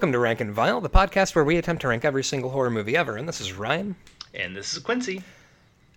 [0.00, 2.70] Welcome to Rank and Vile, the podcast where we attempt to rank every single horror
[2.70, 3.18] movie ever.
[3.18, 3.94] And this is Ryan.
[4.32, 5.22] And this is Quincy.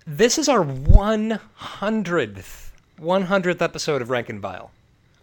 [0.06, 1.40] This is our 100th,
[3.00, 4.72] 100th episode of Rank and Vile.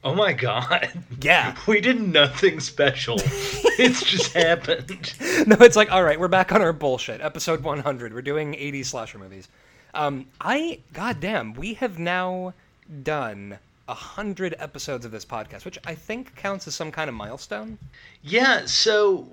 [0.02, 0.88] Oh my god.
[1.20, 1.54] Yeah.
[1.68, 3.16] We did nothing special.
[3.20, 5.12] it's just happened.
[5.46, 7.20] No, it's like, all right, we're back on our bullshit.
[7.20, 8.14] Episode 100.
[8.14, 9.46] We're doing 80 slasher movies.
[9.92, 12.54] Um, I, goddamn, we have now
[13.02, 13.58] done
[13.90, 17.78] 100 episodes of this podcast, which I think counts as some kind of milestone.
[18.22, 19.28] Yeah, so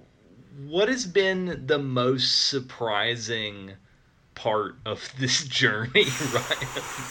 [0.67, 3.73] what has been the most surprising
[4.35, 6.67] part of this journey, Ryan?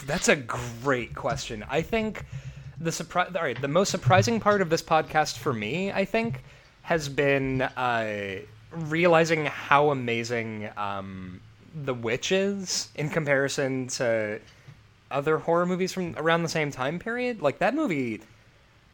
[0.07, 1.65] That's a great question.
[1.69, 2.25] I think
[2.81, 3.33] the surprise.
[3.35, 6.43] All right, the most surprising part of this podcast for me, I think,
[6.83, 8.37] has been uh,
[8.73, 11.41] realizing how amazing um,
[11.85, 14.41] The Witch is in comparison to
[15.11, 17.43] other horror movies from around the same time period.
[17.43, 18.21] Like that movie.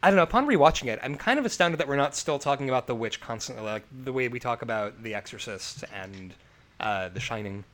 [0.02, 0.24] I don't know.
[0.24, 3.20] Upon rewatching it, I'm kind of astounded that we're not still talking about The Witch
[3.20, 6.34] constantly, like the way we talk about The Exorcist and
[6.80, 7.64] uh, The Shining.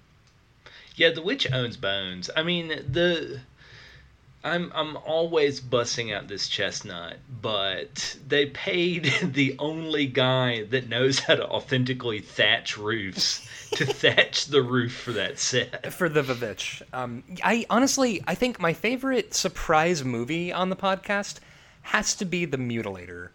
[0.95, 2.29] Yeah, The Witch owns bones.
[2.37, 3.41] I mean, the
[4.45, 11.19] I'm I'm always busting out this chestnut, but they paid the only guy that knows
[11.19, 15.93] how to authentically thatch roofs to thatch the roof for that set.
[15.93, 16.83] for the Vivitch.
[16.93, 21.41] Um, I honestly, I think my favorite surprise movie on the podcast
[21.83, 23.29] has to be The Mutilator.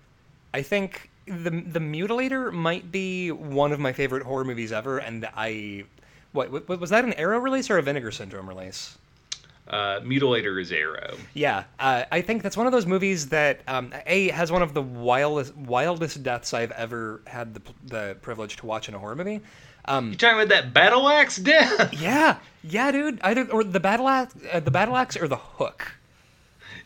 [0.53, 5.27] I think the the Mutilator might be one of my favorite horror movies ever, and
[5.35, 5.83] I,
[6.31, 8.97] what, what was that an Arrow release or a Vinegar Syndrome release?
[9.67, 11.15] Uh, Mutilator is Arrow.
[11.33, 14.73] Yeah, uh, I think that's one of those movies that um, a has one of
[14.73, 19.15] the wildest wildest deaths I've ever had the the privilege to watch in a horror
[19.15, 19.39] movie.
[19.85, 21.93] Um, You talking about that battle axe death?
[21.93, 23.19] yeah, yeah, dude.
[23.21, 25.93] Either or the battle axe, uh, the battle axe, or the hook.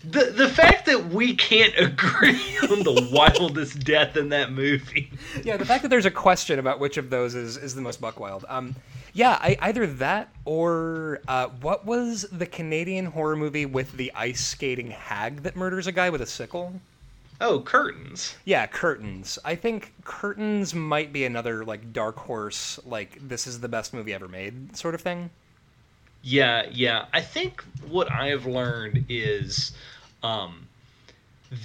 [0.04, 5.12] The the fact that we can't agree on the wildest death in that movie.
[5.44, 8.00] Yeah, the fact that there's a question about which of those is, is the most
[8.00, 8.46] buck wild.
[8.48, 8.76] Um,
[9.14, 14.46] yeah, I, either that or uh, what was the Canadian horror movie with the ice
[14.46, 16.80] skating hag that murders a guy with a sickle?
[17.40, 18.36] Oh, curtains.
[18.46, 19.38] Yeah, Curtains.
[19.46, 24.14] I think Curtains might be another like dark horse, like this is the best movie
[24.14, 25.30] ever made sort of thing.
[26.22, 27.06] Yeah, yeah.
[27.14, 29.72] I think what I have learned is
[30.24, 30.68] um,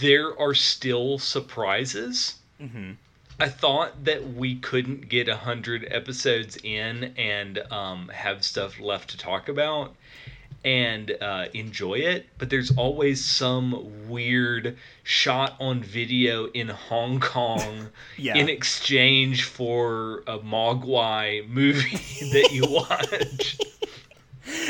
[0.01, 2.37] there are still surprises.
[2.61, 2.93] Mm-hmm.
[3.41, 9.11] I thought that we couldn't get a hundred episodes in and um, have stuff left
[9.11, 9.95] to talk about
[10.65, 17.89] and uh, enjoy it, but there's always some weird shot on video in Hong Kong
[18.17, 18.37] Yeah.
[18.37, 21.97] in exchange for a Mogwai movie
[22.33, 23.59] that you watch.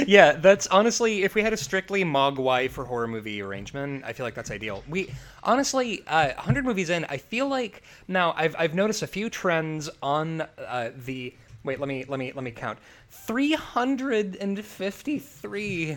[0.06, 4.26] Yeah, that's honestly, if we had a strictly Mogwai for horror movie arrangement, I feel
[4.26, 4.82] like that's ideal.
[4.88, 5.12] We
[5.42, 9.88] honestly, uh, 100 movies in, I feel like now I've I've noticed a few trends
[10.02, 11.34] on uh, the.
[11.64, 12.78] Wait, let me let me let me count.
[13.10, 15.96] 353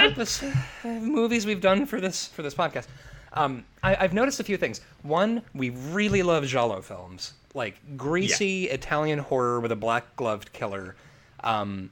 [0.00, 0.42] help us,
[0.84, 2.86] uh, movies we've done for this for this podcast.
[3.32, 4.80] Um, I, I've noticed a few things.
[5.02, 10.96] One, we really love giallo films, like greasy Italian horror with a black gloved killer.
[11.44, 11.90] Um,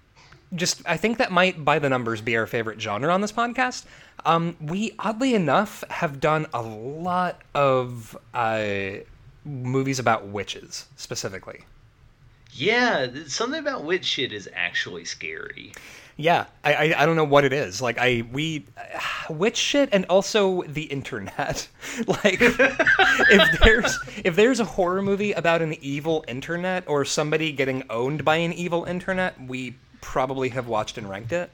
[0.54, 3.84] just I think that might, by the numbers, be our favorite genre on this podcast.
[4.25, 8.98] Um, we oddly enough have done a lot of uh,
[9.44, 11.64] movies about witches specifically.
[12.53, 15.72] Yeah, something about witch shit is actually scary.
[16.16, 17.81] Yeah, I, I I don't know what it is.
[17.81, 19.00] Like I we uh,
[19.32, 21.69] witch shit and also the internet.
[22.06, 27.84] like if there's if there's a horror movie about an evil internet or somebody getting
[27.88, 31.50] owned by an evil internet, we probably have watched and ranked it.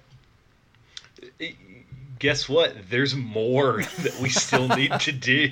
[2.21, 2.75] Guess what?
[2.89, 5.51] There's more that we still need to do.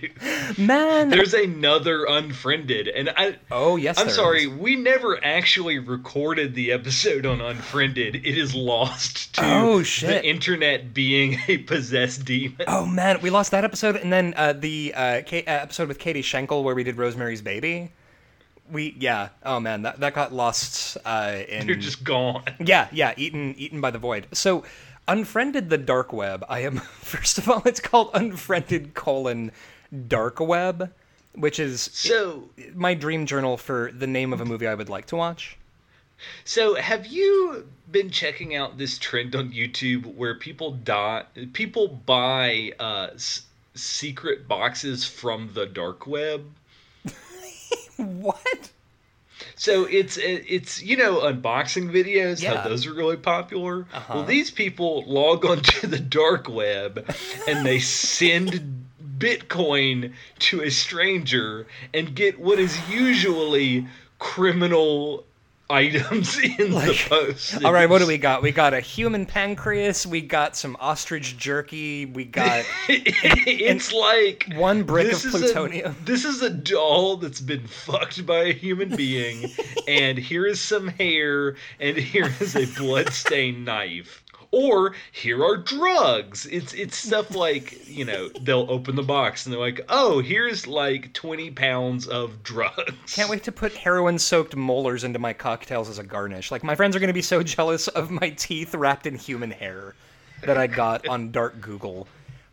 [0.56, 3.36] Man, There's another unfriended, and I.
[3.50, 4.48] oh yes, I'm sorry, is.
[4.48, 8.14] we never actually recorded the episode on Unfriended.
[8.16, 10.22] It is lost to Oh, shit.
[10.22, 12.56] the internet being a possessed demon.
[12.68, 15.98] Oh man, we lost that episode, and then uh, the uh, Ka- uh, episode with
[15.98, 17.90] Katie Schenkel where we did Rosemary's Baby.
[18.70, 19.30] We yeah.
[19.44, 21.66] Oh man, that that got lost uh, in.
[21.68, 22.44] You're just gone.
[22.58, 24.26] Yeah, yeah, eaten eaten by the void.
[24.32, 24.64] So,
[25.08, 26.44] unfriended the dark web.
[26.48, 29.50] I am first of all, it's called unfriended colon
[30.08, 30.92] dark web,
[31.34, 35.06] which is So, my dream journal for the name of a movie I would like
[35.06, 35.58] to watch.
[36.44, 42.72] so have you been checking out this trend on YouTube where people die, people buy
[42.78, 43.42] uh, s-
[43.74, 46.44] secret boxes from the dark web?
[48.22, 48.70] What?
[49.56, 52.56] So it's it's you know unboxing videos Yeah.
[52.56, 53.86] how those are really popular.
[53.92, 54.12] Uh-huh.
[54.16, 57.04] Well, these people log onto the dark web
[57.48, 58.86] and they send
[59.18, 63.86] Bitcoin to a stranger and get what is usually
[64.18, 65.24] criminal
[65.70, 67.64] items in the Like, post.
[67.64, 68.42] All right, what do we got?
[68.42, 70.06] We got a human pancreas.
[70.06, 72.06] We got some ostrich jerky.
[72.06, 75.96] We got it's like one brick of is a- plutonium.
[76.04, 79.50] this is a doll that's been fucked by a human being,
[79.88, 84.21] and here is some hair, and here is a bloodstained knife.
[84.52, 86.44] Or here are drugs.
[86.44, 90.66] It's it's stuff like you know they'll open the box and they're like, oh, here's
[90.66, 93.14] like twenty pounds of drugs.
[93.14, 96.50] Can't wait to put heroin-soaked molars into my cocktails as a garnish.
[96.50, 99.94] Like my friends are gonna be so jealous of my teeth wrapped in human hair
[100.42, 102.06] that I got on Dark Google.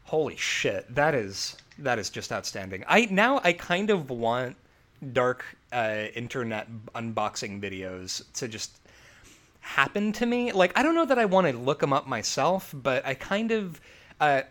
[0.05, 2.85] Holy shit, that is that is just outstanding.
[2.87, 4.55] I now I kind of want
[5.13, 8.78] dark uh, internet unboxing videos to just
[9.59, 10.51] happen to me.
[10.51, 13.51] Like I don't know that I want to look them up myself, but I kind
[13.51, 13.79] of.
[14.19, 14.41] Uh,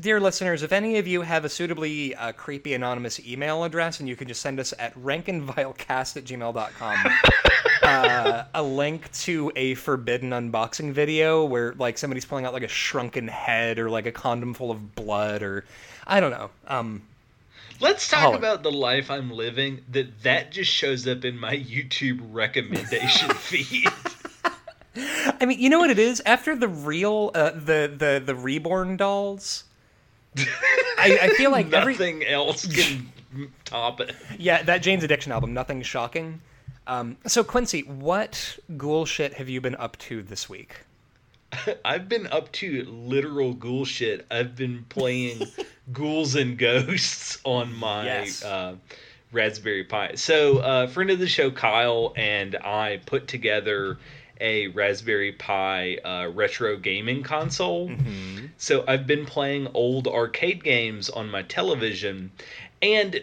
[0.00, 4.08] dear listeners, if any of you have a suitably uh, creepy anonymous email address, and
[4.08, 6.98] you can just send us at rankandvilecast at gmail.com
[7.82, 12.68] uh, a link to a forbidden unboxing video where like somebody's pulling out like a
[12.68, 15.64] shrunken head or like a condom full of blood or
[16.06, 16.50] I don't know.
[16.66, 17.02] Um,
[17.80, 18.36] Let's talk Holler.
[18.36, 19.84] about the life I'm living.
[19.90, 23.86] That that just shows up in my YouTube recommendation feed.
[25.40, 26.20] I mean, you know what it is?
[26.26, 29.64] After the real, uh, the the the reborn dolls,
[30.36, 33.10] I, I feel like every Nothing else can
[33.64, 34.14] top it.
[34.38, 36.40] yeah that Jane's Addiction album, nothing shocking.
[36.86, 40.76] Um, so Quincy, what ghoul shit have you been up to this week?
[41.84, 44.26] I've been up to literal ghoul shit.
[44.30, 45.42] I've been playing
[45.92, 48.42] ghouls and ghosts on my Yes.
[48.44, 48.76] uh,
[49.32, 50.14] Raspberry Pi.
[50.14, 53.98] So, uh, friend of the show Kyle and I put together
[54.40, 57.90] a Raspberry Pi uh, retro gaming console.
[58.56, 62.32] So I've been playing old arcade games on my television,
[62.82, 63.22] and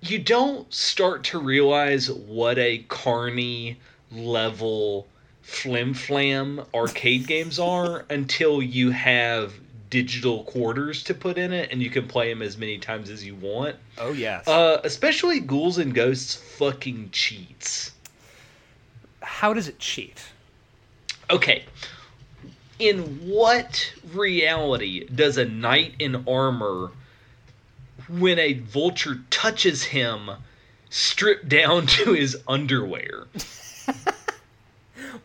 [0.00, 3.78] you don't start to realize what a carny
[4.10, 5.06] level
[5.42, 9.52] flim flam arcade games are until you have
[9.90, 13.24] digital quarters to put in it and you can play them as many times as
[13.24, 13.76] you want.
[13.98, 14.48] Oh yes.
[14.48, 17.92] Uh, especially Ghouls and Ghosts fucking cheats.
[19.38, 20.22] How does it cheat?
[21.28, 21.64] Okay.
[22.78, 26.92] In what reality does a knight in armor,
[28.08, 30.30] when a vulture touches him,
[30.88, 33.26] strip down to his underwear?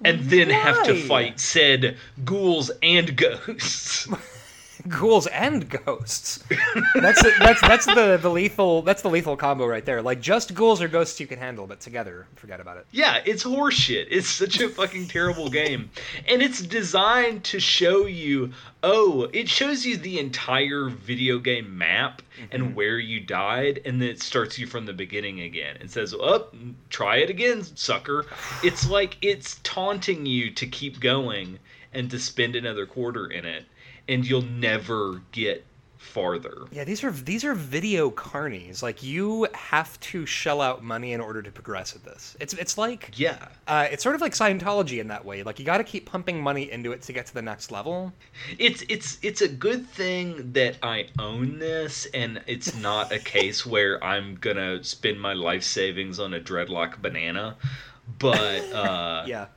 [0.03, 1.95] and then have to fight said
[2.25, 4.07] ghouls and ghosts.
[4.87, 6.43] ghouls and ghosts.
[6.95, 10.01] That's the, that's that's the, the lethal that's the lethal combo right there.
[10.01, 12.85] Like just ghouls or ghosts you can handle, but together, forget about it.
[12.91, 14.07] Yeah, it's horseshit.
[14.09, 15.89] It's such a fucking terrible game.
[16.27, 18.51] And it's designed to show you
[18.83, 22.21] oh, it shows you the entire video game map
[22.51, 22.73] and mm-hmm.
[22.75, 25.77] where you died, and then it starts you from the beginning again.
[25.79, 26.55] and says, Up,
[26.89, 28.25] try it again, sucker.
[28.63, 31.59] It's like it's taunting you to keep going
[31.93, 33.65] and to spend another quarter in it,
[34.09, 35.65] and you'll never get
[35.97, 36.63] farther.
[36.71, 38.81] Yeah, these are these are video carnies.
[38.81, 42.35] Like you have to shell out money in order to progress at this.
[42.39, 43.37] It's it's like Yeah.
[43.67, 45.43] uh, it's sort of like Scientology in that way.
[45.43, 48.13] Like you got to keep pumping money into it to get to the next level.
[48.57, 53.65] it's it's it's a good thing that I own this and it's not a case
[53.73, 57.57] where I'm gonna spend my life savings on a dreadlock banana.
[58.17, 59.47] But uh Yeah,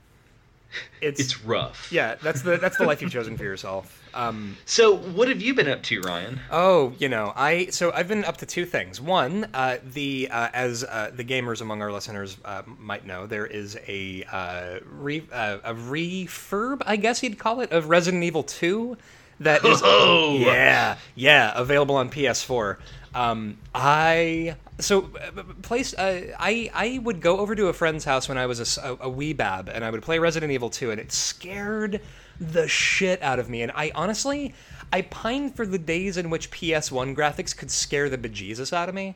[1.01, 1.89] it's, it's rough.
[1.93, 2.17] yeah.
[2.23, 3.99] That's the that's the life you've chosen for yourself.
[4.15, 6.41] Um, So what have you been up to, Ryan?
[6.51, 9.01] Oh, you know, I so I've been up to two things.
[9.01, 13.47] One, uh, the uh, as uh, the gamers among our listeners uh, might know, there
[13.47, 18.43] is a uh, re, uh, a refurb, I guess you'd call it, of Resident Evil
[18.43, 18.97] Two.
[19.41, 20.37] That is, Oh!
[20.39, 22.77] yeah, yeah, available on PS4.
[23.15, 28.29] Um, I so uh, place uh, I I would go over to a friend's house
[28.29, 31.13] when I was a wee bab, and I would play Resident Evil 2, and it
[31.13, 32.01] scared
[32.41, 33.63] the shit out of me.
[33.63, 34.55] And I honestly,
[34.93, 38.95] I pine for the days in which PS1 graphics could scare the bejesus out of
[38.95, 39.15] me.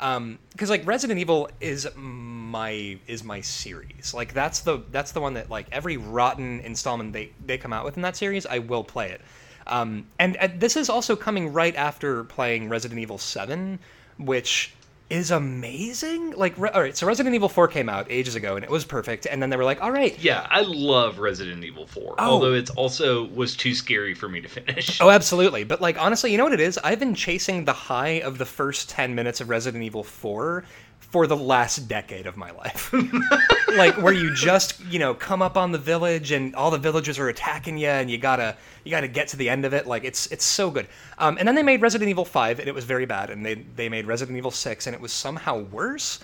[0.00, 4.14] Um, because like Resident Evil is my is my series.
[4.14, 7.84] Like that's the that's the one that like every rotten installment they they come out
[7.84, 9.20] with in that series, I will play it.
[9.68, 13.78] Um, and, this is also coming right after playing Resident Evil 7,
[14.18, 14.74] which
[15.10, 16.32] is amazing.
[16.32, 18.84] Like, re- all right, so Resident Evil 4 came out ages ago, and it was
[18.84, 19.26] perfect.
[19.26, 22.16] And then they were like, all right, Yeah, I love Resident Evil 4.
[22.18, 22.24] Oh.
[22.32, 25.00] Although it's also was too scary for me to finish.
[25.00, 25.64] Oh, absolutely.
[25.64, 26.78] But like honestly, you know what it is?
[26.84, 30.64] I've been chasing the high of the first 10 minutes of Resident Evil 4
[31.08, 32.92] for the last decade of my life.
[33.76, 37.18] like where you just, you know, come up on the village and all the villagers
[37.18, 39.86] are attacking you and you gotta you gotta get to the end of it.
[39.86, 40.86] Like it's it's so good.
[41.16, 43.30] Um, and then they made Resident Evil 5 and it was very bad.
[43.30, 46.20] And they they made Resident Evil 6 and it was somehow worse.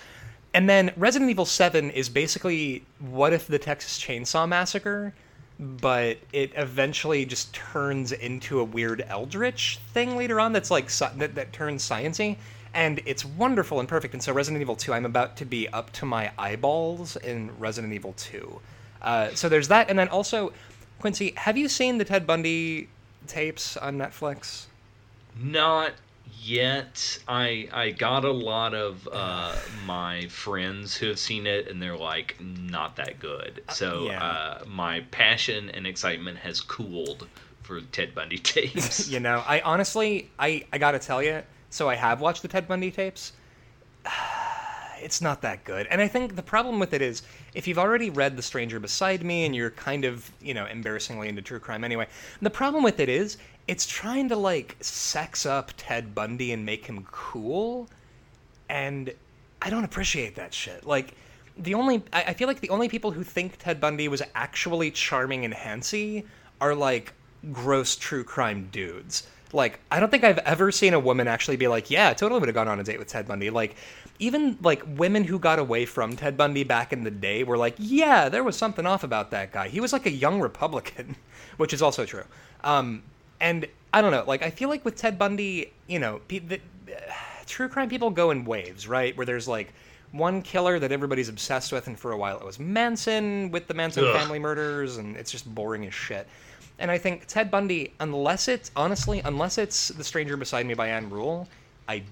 [0.52, 5.14] And then Resident Evil 7 is basically what if the Texas Chainsaw Massacre,
[5.58, 11.34] but it eventually just turns into a weird Eldritch thing later on that's like that,
[11.34, 12.36] that turns sciency
[12.74, 14.14] and it's wonderful and perfect.
[14.14, 17.92] And so Resident Evil 2, I'm about to be up to my eyeballs in Resident
[17.92, 18.60] Evil 2.
[19.00, 20.52] Uh, so there's that, and then also,
[20.98, 22.88] Quincy, have you seen the Ted Bundy
[23.26, 24.66] tapes on Netflix?
[25.40, 25.92] Not
[26.40, 27.18] yet.
[27.28, 29.54] I I got a lot of uh,
[29.86, 33.62] my friends who have seen it, and they're like, not that good.
[33.68, 34.58] Uh, so uh, yeah.
[34.66, 37.26] my passion and excitement has cooled
[37.62, 39.08] for Ted Bundy tapes.
[39.10, 41.42] you know, I honestly, I I gotta tell you,
[41.74, 43.32] so I have watched the Ted Bundy tapes.
[45.02, 45.86] It's not that good.
[45.88, 49.22] And I think the problem with it is if you've already read The Stranger Beside
[49.22, 52.06] Me and you're kind of, you know, embarrassingly into true crime anyway,
[52.40, 53.36] the problem with it is
[53.68, 57.86] it's trying to like sex up Ted Bundy and make him cool.
[58.70, 59.12] And
[59.60, 60.86] I don't appreciate that shit.
[60.86, 61.14] Like,
[61.58, 65.44] the only, I feel like the only people who think Ted Bundy was actually charming
[65.44, 66.24] and handsy
[66.62, 67.12] are like
[67.52, 69.24] gross true crime dudes.
[69.54, 72.40] Like, I don't think I've ever seen a woman actually be like, yeah, I totally
[72.40, 73.50] would have gone on a date with Ted Bundy.
[73.50, 73.76] Like,
[74.18, 77.76] even like women who got away from Ted Bundy back in the day were like,
[77.78, 79.68] yeah, there was something off about that guy.
[79.68, 81.16] He was like a young Republican,
[81.56, 82.24] which is also true.
[82.64, 83.04] Um,
[83.40, 86.42] and I don't know, like, I feel like with Ted Bundy, you know, the,
[86.88, 87.12] uh,
[87.46, 89.16] true crime people go in waves, right?
[89.16, 89.72] Where there's like,
[90.14, 93.74] one killer that everybody's obsessed with, and for a while it was Manson with the
[93.74, 94.14] Manson Ugh.
[94.14, 96.28] family murders, and it's just boring as shit.
[96.84, 100.88] And I think Ted Bundy, unless it's honestly, unless it's The Stranger Beside Me by
[100.88, 101.48] Ann Rule,
[101.88, 102.02] I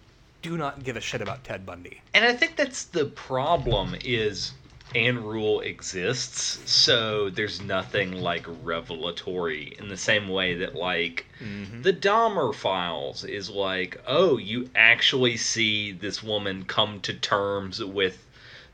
[0.41, 2.01] do not give a shit about Ted Bundy.
[2.15, 4.53] And I think that's the problem is
[4.95, 11.83] Ann Rule exists, so there's nothing like revelatory in the same way that like mm-hmm.
[11.83, 18.27] the Dahmer files is like, oh, you actually see this woman come to terms with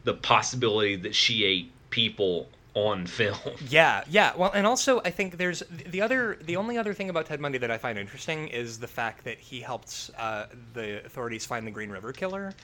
[0.05, 2.49] the possibility that she ate people
[2.87, 3.37] on film.
[3.69, 4.33] Yeah, yeah.
[4.37, 7.59] Well, and also I think there's the other, the only other thing about Ted Bundy
[7.59, 11.71] that I find interesting is the fact that he helped uh, the authorities find the
[11.71, 12.55] Green River Killer,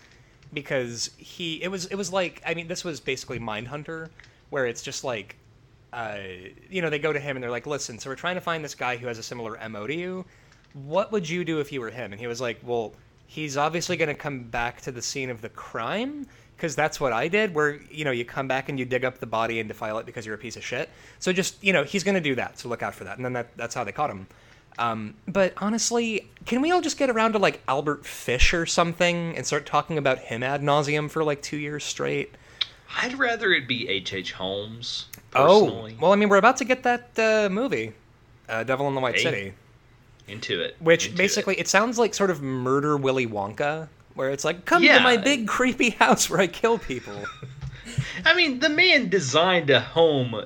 [0.52, 4.08] because he, it was, it was like, I mean, this was basically Mindhunter,
[4.50, 5.36] where it's just like,
[5.92, 6.18] uh,
[6.70, 8.64] you know, they go to him and they're like, listen, so we're trying to find
[8.64, 10.24] this guy who has a similar mo to you.
[10.72, 12.12] What would you do if you were him?
[12.12, 12.94] And he was like, well,
[13.26, 17.12] he's obviously going to come back to the scene of the crime because that's what
[17.12, 17.54] I did.
[17.54, 20.06] Where you know you come back and you dig up the body and defile it
[20.06, 20.88] because you're a piece of shit.
[21.18, 22.58] So just you know he's gonna do that.
[22.58, 23.16] So look out for that.
[23.16, 24.26] And then that that's how they caught him.
[24.78, 29.36] Um, but honestly, can we all just get around to like Albert Fish or something
[29.36, 32.34] and start talking about him ad nauseum for like two years straight?
[33.00, 34.12] I'd rather it be H.
[34.12, 34.32] H.
[34.32, 35.06] Holmes.
[35.34, 35.94] Oh, personally.
[35.96, 37.92] Oh, well, I mean, we're about to get that uh, movie,
[38.48, 39.52] uh, Devil in the White hey, City.
[40.28, 40.76] Into it.
[40.80, 41.62] Which into basically, it.
[41.62, 44.98] it sounds like sort of Murder Willy Wonka, where it's like, come yeah.
[44.98, 47.24] to my big creepy house where I kill people.
[48.24, 50.44] I mean, the man designed a home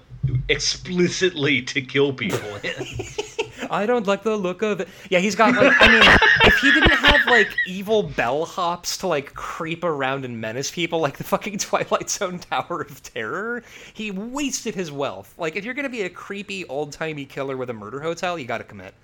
[0.49, 2.75] explicitly to kill people in.
[3.71, 4.89] I don't like the look of it.
[5.11, 9.35] Yeah, he's got like I mean, if he didn't have like evil bellhops to like
[9.35, 14.75] creep around and menace people like the fucking Twilight Zone Tower of Terror, he wasted
[14.75, 15.35] his wealth.
[15.37, 18.47] Like if you're gonna be a creepy old timey killer with a murder hotel, you
[18.47, 18.95] gotta commit.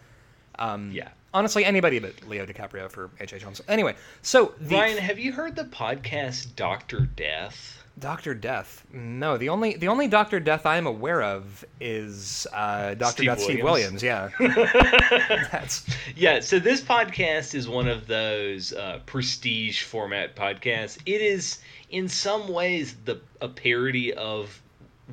[0.58, 3.42] Um, yeah honestly anybody but Leo DiCaprio for H.H.
[3.42, 3.60] Holmes.
[3.68, 7.84] Anyway, so the, Ryan, have you heard the podcast Doctor Death?
[7.98, 8.84] Doctor Death.
[8.92, 13.40] No, the only the only Doctor Death I am aware of is uh, Doctor Death
[13.40, 14.02] Steve Williams.
[14.02, 15.86] Yeah, that's
[16.16, 16.40] yeah.
[16.40, 20.98] So this podcast is one of those uh, prestige format podcasts.
[21.06, 21.60] It is
[21.90, 24.60] in some ways the a parody of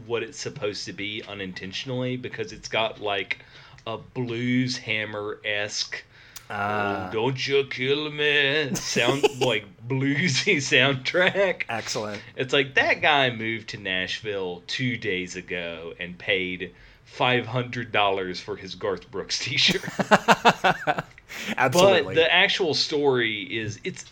[0.08, 3.40] what it's supposed to be unintentionally because it's got like
[3.86, 6.04] a blues hammer esque
[6.52, 8.76] uh, oh, don't you kill me.
[8.76, 11.64] Sound like bluesy soundtrack.
[11.70, 12.22] Excellent.
[12.36, 16.74] It's like that guy moved to nashville two days ago and paid
[17.18, 19.84] $500 for his garth brooks t-shirt.
[21.58, 22.04] Absolutely.
[22.04, 24.04] But the actual story is it's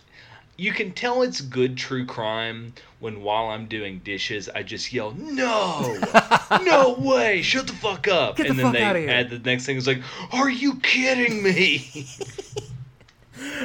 [0.59, 5.11] you can tell it's good true crime when while I'm doing dishes, I just yell,
[5.11, 5.97] "No,
[6.63, 7.41] no way!
[7.41, 10.01] Shut the fuck up!" Get and the then they add the next thing is like,
[10.31, 12.07] "Are you kidding me?"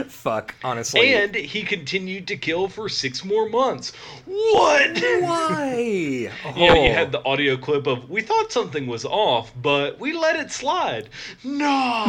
[0.06, 1.14] Fuck, honestly.
[1.14, 3.92] And he continued to kill for six more months.
[4.24, 4.98] What?
[5.20, 6.30] Why?
[6.44, 6.52] Oh.
[6.56, 10.36] Yeah, you had the audio clip of we thought something was off, but we let
[10.36, 11.08] it slide.
[11.42, 12.06] No.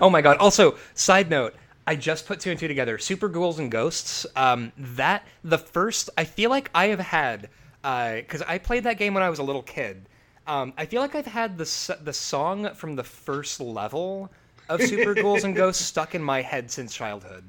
[0.00, 0.38] oh my god.
[0.38, 1.54] Also, side note
[1.86, 2.98] I just put two and two together.
[2.98, 4.26] Super Ghouls and Ghosts.
[4.34, 6.10] Um, that the first.
[6.18, 7.48] I feel like I have had
[7.82, 10.08] because I played that game when I was a little kid.
[10.46, 14.30] Um, I feel like I've had the the song from the first level
[14.68, 17.44] of Super Ghouls and Ghosts stuck in my head since childhood.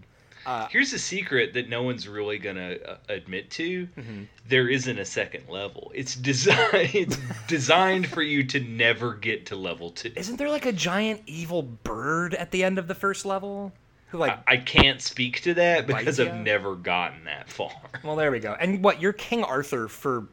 [0.69, 4.23] Here's a secret that no one's really gonna uh, admit to: Mm-hmm.
[4.47, 5.91] There isn't a second level.
[5.93, 6.71] It's designed.
[6.93, 7.17] It's
[7.47, 10.13] designed for you to never get to level two.
[10.15, 13.73] Isn't there like a giant evil bird at the end of the first level?
[14.07, 14.39] Who like?
[14.47, 17.71] I can't speak to that because I've never gotten that far.
[18.03, 18.55] well, there we go.
[18.59, 19.01] And what?
[19.01, 20.27] You're King Arthur for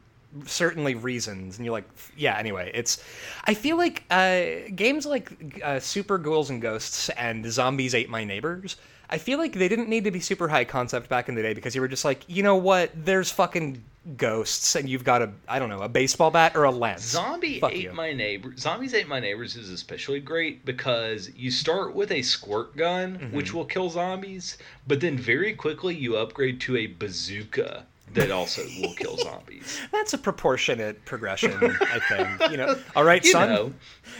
[0.45, 2.37] certainly reasons, and you're like, yeah.
[2.37, 3.03] Anyway, it's.
[3.43, 8.23] I feel like uh, games like uh, Super Ghouls and Ghosts and Zombies Ate My
[8.23, 8.77] Neighbors.
[9.09, 11.53] I feel like they didn't need to be super high concept back in the day
[11.53, 12.91] because you were just like, you know what?
[12.95, 13.83] There's fucking
[14.17, 17.01] ghosts, and you've got a, I don't know, a baseball bat or a lens.
[17.01, 17.93] Zombie Fuck ate you.
[17.93, 18.53] my neighbor.
[18.57, 23.35] Zombies ate my neighbors is especially great because you start with a squirt gun, Mm-hmm.
[23.35, 24.57] which will kill zombies,
[24.87, 29.79] but then very quickly you upgrade to a bazooka that also will kill zombies.
[29.91, 32.51] That's a proportionate progression, I think.
[32.51, 33.49] You know, all right, You son.
[33.49, 33.73] know,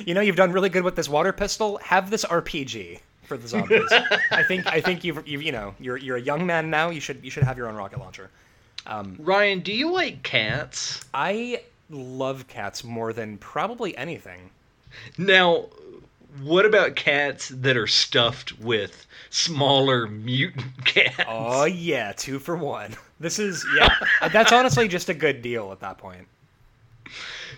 [0.05, 1.77] You know, you've done really good with this water pistol.
[1.83, 3.91] Have this RPG for the zombies.
[4.31, 4.67] I think.
[4.67, 5.43] I think you've, you've.
[5.43, 6.89] You know, you're you're a young man now.
[6.89, 8.29] You should you should have your own rocket launcher.
[8.87, 11.03] Um, Ryan, do you like cats?
[11.13, 14.49] I love cats more than probably anything.
[15.17, 15.65] Now,
[16.41, 21.23] what about cats that are stuffed with smaller mutant cats?
[21.27, 22.95] Oh yeah, two for one.
[23.19, 23.93] This is yeah.
[24.31, 26.27] That's honestly just a good deal at that point.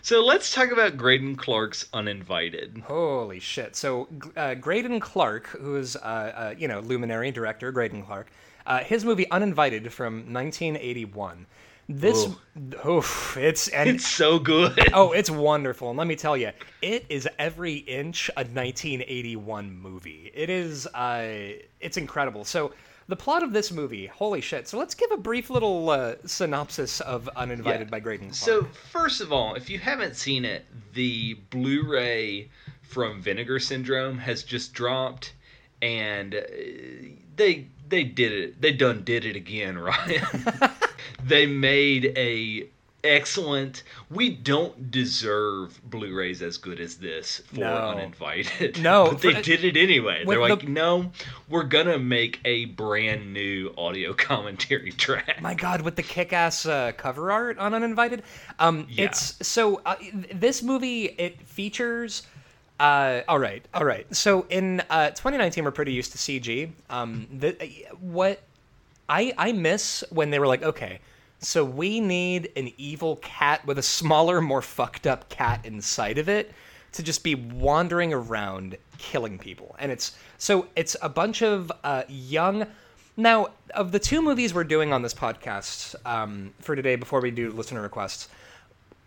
[0.08, 2.82] So let's talk about Greydon Clark's Uninvited.
[2.86, 3.76] Holy shit!
[3.76, 8.28] So uh, Greydon Clark, who is uh, uh, you know luminary director Greydon Clark,
[8.66, 11.46] uh, his movie Uninvited from 1981.
[11.90, 12.26] This,
[12.86, 14.80] oof, it's and It's so good.
[14.94, 15.90] oh, it's wonderful.
[15.90, 20.32] And let me tell you, it is every inch a 1981 movie.
[20.34, 22.46] It is, uh, it's incredible.
[22.46, 22.72] So
[23.08, 24.68] the plot of this movie, holy shit!
[24.68, 27.92] So let's give a brief little uh, synopsis of Uninvited Yeah.
[27.92, 28.34] by Greydon Clark.
[28.36, 32.50] So, first of all, if you haven't seen it, the Blu ray
[32.82, 35.34] from Vinegar Syndrome has just dropped,
[35.82, 36.42] and uh,
[37.36, 38.62] they they did it.
[38.62, 40.26] They done did it again, Ryan.
[41.24, 42.70] they made a
[43.08, 43.84] excellent.
[44.10, 47.90] We don't deserve Blu-rays as good as this for No.
[47.90, 48.82] Uninvited.
[48.82, 50.24] No, but they for- did it anyway.
[50.26, 51.12] They're like, the- no,
[51.50, 55.42] we're gonna make a brand new audio commentary track.
[55.42, 58.24] my god with the kick-ass uh, cover art on uninvited
[58.60, 59.06] um Yeah.
[59.06, 59.96] it's so uh,
[60.34, 62.24] this movie it features
[62.80, 67.28] uh all right all right so in uh 2019 we're pretty used to cg um
[67.34, 67.52] the,
[68.00, 68.42] what
[69.10, 71.00] i i miss when they were like okay
[71.40, 76.28] so we need an evil cat with a smaller more fucked up cat inside of
[76.28, 76.54] it
[76.92, 82.04] to just be wandering around killing people and it's so it's a bunch of uh
[82.08, 82.66] young
[83.20, 87.32] now, of the two movies we're doing on this podcast um, for today, before we
[87.32, 88.30] do listener requests,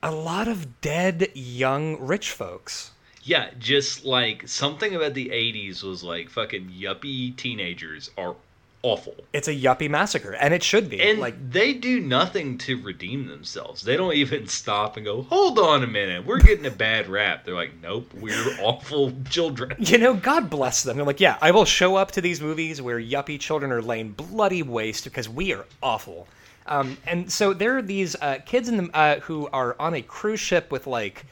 [0.02, 2.90] a lot of dead young rich folks.
[3.22, 8.34] Yeah, just like something about the 80s was like fucking yuppie teenagers are
[8.82, 9.14] awful.
[9.32, 11.00] It's a yuppie massacre, and it should be.
[11.00, 13.82] And like, they do nothing to redeem themselves.
[13.82, 17.44] They don't even stop and go, hold on a minute, we're getting a bad rap.
[17.44, 19.74] They're like, nope, we're awful children.
[19.78, 20.96] you know, God bless them.
[20.96, 24.12] They're like, yeah, I will show up to these movies where yuppie children are laying
[24.12, 26.26] bloody waste because we are awful.
[26.66, 30.02] Um, and so there are these uh, kids in the, uh, who are on a
[30.02, 31.26] cruise ship with like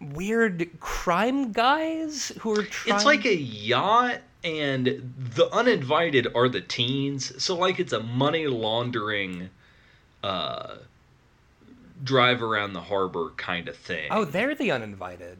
[0.00, 2.96] weird crime guys who are trying.
[2.96, 7.42] It's like a yacht, and the uninvited are the teens.
[7.42, 9.50] So, like, it's a money laundering,
[10.22, 10.76] uh,
[12.02, 14.08] drive around the harbor kind of thing.
[14.10, 15.38] oh, they're the uninvited.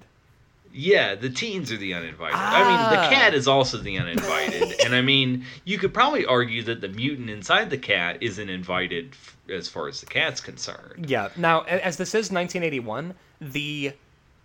[0.72, 2.36] Yeah, the teens are the uninvited.
[2.36, 3.10] I mean, the Ah.
[3.10, 4.78] cat is also the uninvited.
[4.84, 9.08] and I mean, you could probably argue that the mutant inside the cat isn't invited
[9.12, 11.06] f- as far as the cat's concerned.
[11.08, 11.30] Yeah.
[11.36, 13.94] Now, as this is 1981, the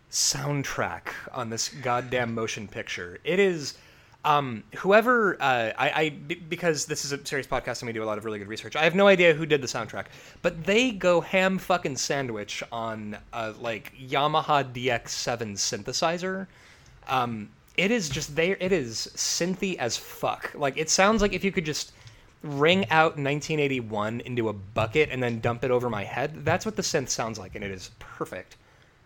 [0.10, 3.76] soundtrack on this goddamn motion picture, it is.
[4.26, 8.06] Um, whoever uh, I, I because this is a serious podcast and we do a
[8.06, 8.76] lot of really good research.
[8.76, 10.06] I have no idea who did the soundtrack,
[10.42, 16.48] but they go ham fucking sandwich on a like Yamaha DX7 synthesizer.
[17.08, 18.58] Um, it is just there.
[18.60, 20.52] It is synthy as fuck.
[20.56, 21.92] Like it sounds like if you could just
[22.42, 26.46] wring out 1981 into a bucket and then dump it over my head.
[26.46, 28.56] That's what the synth sounds like, and it is perfect.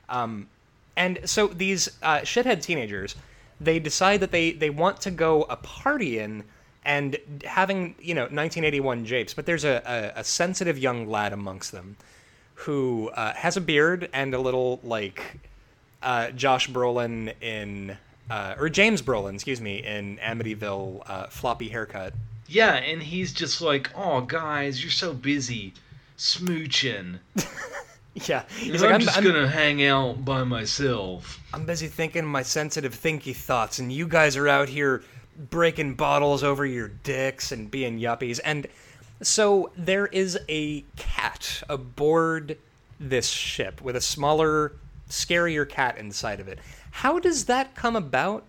[0.08, 0.48] Um,
[0.98, 3.16] and so these uh, shithead teenagers,
[3.60, 6.44] they decide that they they want to go a partying
[6.84, 11.72] and having you know 1981 japes, but there's a, a, a sensitive young lad amongst
[11.72, 11.98] them
[12.56, 15.40] who uh, has a beard and a little like
[16.02, 17.98] uh, Josh Brolin in
[18.30, 22.14] uh, or James Brolin, excuse me, in Amityville uh, floppy haircut.
[22.48, 25.74] Yeah, and he's just like, "Oh, guys, you're so busy
[26.18, 27.20] smooching.
[28.28, 32.26] Yeah, he's like, I'm, I'm, just I'm, gonna hang out by myself." I'm busy thinking
[32.26, 35.04] my sensitive, thinky thoughts, and you guys are out here
[35.50, 38.40] breaking bottles over your dicks and being yuppies.
[38.44, 38.68] And
[39.22, 42.58] so there is a cat aboard
[43.00, 44.74] this ship with a smaller,
[45.10, 46.60] scarier cat inside of it.
[46.92, 48.46] How does that come about?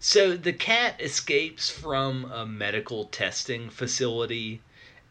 [0.00, 4.62] So the cat escapes from a medical testing facility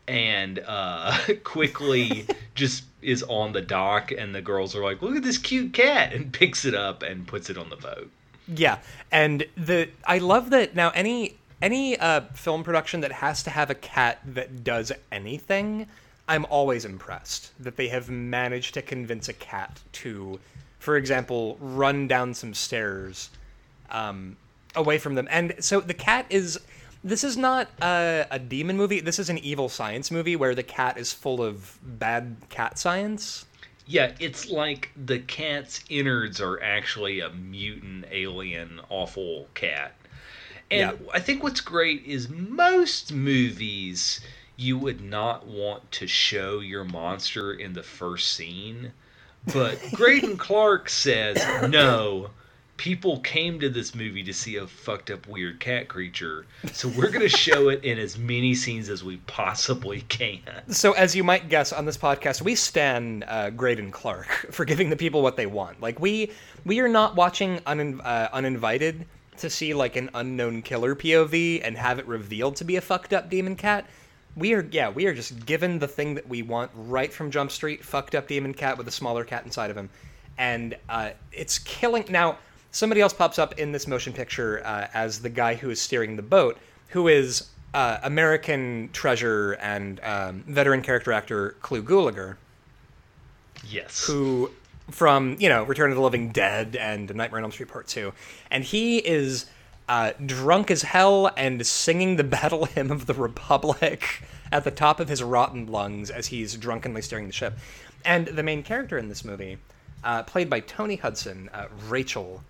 [0.09, 5.23] and uh, quickly just is on the dock, and the girls are like, "Look at
[5.23, 8.11] this cute cat!" and picks it up and puts it on the boat.
[8.47, 8.79] Yeah,
[9.11, 13.69] and the I love that now any any uh, film production that has to have
[13.69, 15.87] a cat that does anything,
[16.27, 20.39] I'm always impressed that they have managed to convince a cat to,
[20.79, 23.29] for example, run down some stairs,
[23.91, 24.37] um,
[24.75, 25.27] away from them.
[25.29, 26.59] And so the cat is.
[27.03, 28.99] This is not a, a demon movie.
[28.99, 33.45] This is an evil science movie where the cat is full of bad cat science.
[33.85, 39.95] Yeah, it's like the cat's innards are actually a mutant, alien, awful cat.
[40.69, 41.07] And Yeah.
[41.13, 44.19] I think what's great is most movies
[44.57, 48.91] you would not want to show your monster in the first scene.
[49.45, 51.37] But Greydon Clark says,
[51.69, 52.29] no,
[52.79, 56.45] people came to this movie to see a fucked up weird cat creature.
[56.71, 60.39] So we're going to show it in as many scenes as we possibly can.
[60.69, 64.89] So, as you might guess, on this podcast, we stand uh, Greydon Clark for giving
[64.89, 65.81] the people what they want.
[65.81, 66.31] Like we
[66.63, 69.05] we are not watching uh, uninvited
[69.39, 73.11] to see like an unknown killer POV and have it revealed to be a fucked
[73.11, 73.87] up demon cat.
[74.37, 77.51] We are yeah, we are just given the thing that we want right from Jump
[77.51, 77.83] Street.
[77.83, 79.89] Fucked up demon cat with a smaller cat inside of him,
[80.37, 82.05] and uh, it's killing.
[82.07, 82.37] Now
[82.71, 86.15] somebody else pops up in this motion picture uh, as the guy who is steering
[86.15, 86.57] the boat,
[86.89, 92.37] who is uh, American treasure and um, veteran character actor Clu Gulager,
[93.67, 94.05] Yes.
[94.07, 94.51] who
[94.89, 98.13] from you know Return of the Living Dead and Nightmare on Elm Street Part Two,
[98.49, 99.45] and he is
[99.87, 104.99] uh, drunk as hell and singing the battle hymn of the Republic at the top
[104.99, 107.57] of his rotten lungs as he's drunkenly steering the ship.
[108.05, 109.57] And the main character in this movie,
[110.03, 112.43] uh, played by Toni Hudson, uh, Rachel,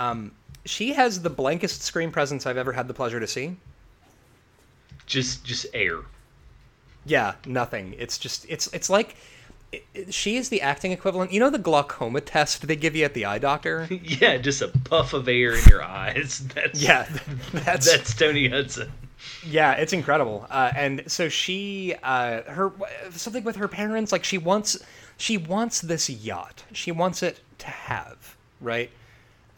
[0.00, 0.32] um,
[0.64, 3.56] she has the blankest screen presence I've ever had the pleasure to see.
[5.06, 5.98] Just just air.
[7.04, 7.94] Yeah, nothing.
[7.98, 9.16] It's just it's it's like
[9.72, 11.32] it, it- she is the acting equivalent.
[11.32, 13.88] You know the glaucoma test they give you at the eye doctor?
[14.02, 16.40] Yeah, just a puff of air in your eyes.
[16.54, 17.06] That's Yeah,
[17.52, 18.92] that's that's Toni Hudson.
[19.44, 20.46] yeah, it's incredible.
[20.50, 22.72] Uh, and so she, uh, her
[23.10, 24.78] something with her parents, like she wants,
[25.16, 26.64] she wants this yacht.
[26.72, 28.90] She wants it to have right.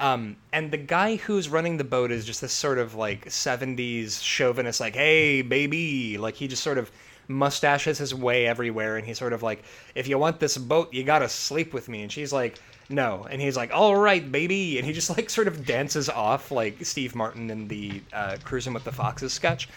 [0.02, 4.20] Um, and the guy who's running the boat is just this sort of like '70s
[4.20, 6.90] chauvinist, like, "Hey, baby," like he just sort of
[7.28, 9.62] mustaches his way everywhere, and he's sort of like,
[9.94, 13.40] "If you want this boat, you gotta sleep with me." And she's like, "No," and
[13.40, 17.14] he's like, "All right, baby," and he just like sort of dances off like Steve
[17.14, 19.68] Martin in the uh, "Cruising with the Foxes" sketch.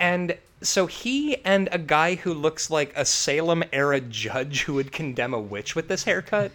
[0.00, 4.92] And so he and a guy who looks like a Salem era judge who would
[4.92, 6.52] condemn a witch with this haircut.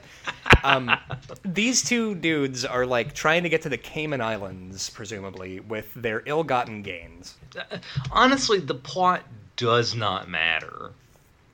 [0.64, 0.92] Um,
[1.46, 6.22] these two dudes are like trying to get to the Cayman Islands, presumably, with their
[6.26, 7.36] ill gotten gains.
[8.12, 9.24] Honestly, the plot
[9.56, 10.92] does not matter.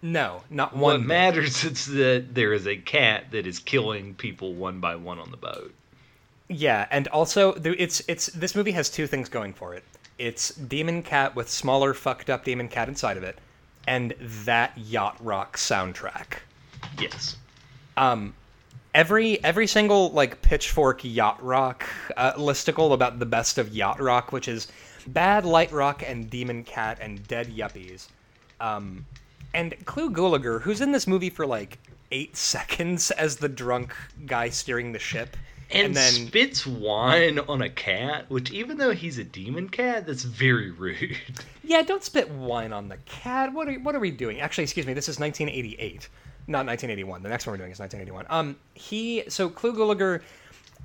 [0.01, 1.07] No, not What one.
[1.07, 1.07] bit.
[1.07, 5.31] matters is that there is a cat that is killing people one by one on
[5.31, 5.73] the boat.
[6.49, 9.83] Yeah, and also it's it's this movie has two things going for it.
[10.21, 13.39] It's Demon Cat with smaller fucked up Demon Cat inside of it,
[13.87, 14.13] and
[14.45, 16.41] that yacht rock soundtrack.
[16.99, 17.37] Yes.
[17.97, 18.35] Um,
[18.93, 24.31] every every single like pitchfork yacht rock uh, listicle about the best of yacht rock
[24.31, 24.67] which is
[25.07, 28.07] bad light rock and demon cat and dead yuppies
[28.59, 29.03] um,
[29.55, 31.79] and Clu Gulager, who's in this movie for like
[32.11, 33.95] eight seconds as the drunk
[34.27, 35.35] guy steering the ship
[35.73, 40.23] And, then spits wine on a cat, which even though he's a demon cat, that's
[40.23, 41.17] very rude.
[41.63, 44.85] yeah don't spit wine on the cat what are, what are we doing actually excuse
[44.85, 46.09] me this is 1988
[46.47, 50.21] not 1981 the next one we're doing is 1981 um he so Clu Gulager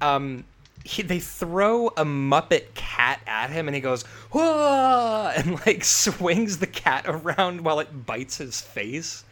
[0.00, 0.44] um
[0.84, 5.32] he, they throw a Muppet cat at him, and he goes Whoa!
[5.36, 9.24] and like swings the cat around while it bites his face.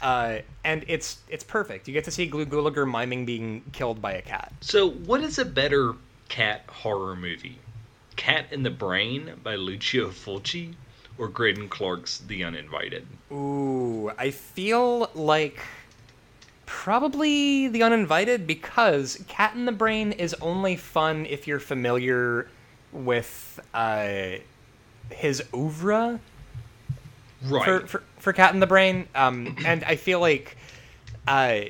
[0.00, 1.88] Uh, and it's it's perfect.
[1.88, 4.52] You get to see Clu Gulager miming being killed by a cat.
[4.60, 5.94] So, what is a better
[6.28, 7.58] cat horror movie?
[8.16, 10.74] Cat in the Brain by Lucio Fulci
[11.18, 13.06] or Greydon Clark's The Uninvited?
[13.32, 15.60] Ooh, I feel like
[16.66, 22.48] probably the uninvited because Cat in the Brain is only fun if you're familiar
[22.92, 24.36] with uh
[25.10, 26.18] his oeuvre
[27.44, 27.64] right.
[27.64, 29.06] for, for for Cat in the Brain.
[29.14, 30.56] Um, and I feel like
[31.28, 31.60] uh,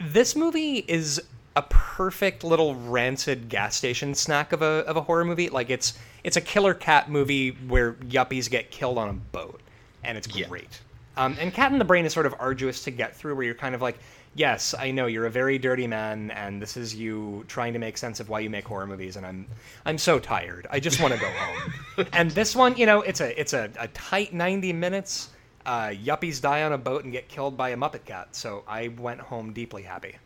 [0.00, 1.22] this movie is
[1.54, 5.48] a perfect little rancid gas station snack of a of a horror movie.
[5.48, 9.60] Like it's it's a killer cat movie where yuppies get killed on a boat,
[10.02, 10.48] and it's Yeah.
[10.48, 10.80] great.
[11.16, 13.54] Um, and Cat in the Brain is sort of arduous to get through, where you're
[13.54, 13.98] kind of like,
[14.34, 17.96] yes, I know you're a very dirty man, and this is you trying to make
[17.98, 19.46] sense of why you make horror movies, and I'm
[19.86, 20.66] I'm so tired.
[20.68, 22.06] I just want to go home.
[22.12, 25.28] and this one, you know, it's a it's a, a tight 90 minutes.
[25.66, 28.88] Uh, yuppies die on a boat and get killed by a Muppet cat, so I
[28.88, 30.16] went home deeply happy.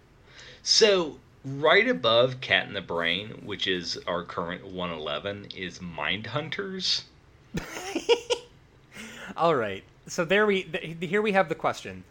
[0.62, 7.04] So, right above Cat in the Brain, which is our current 111, is Mind Hunters.
[9.36, 9.82] All right.
[10.06, 12.04] So there we th- here we have the question.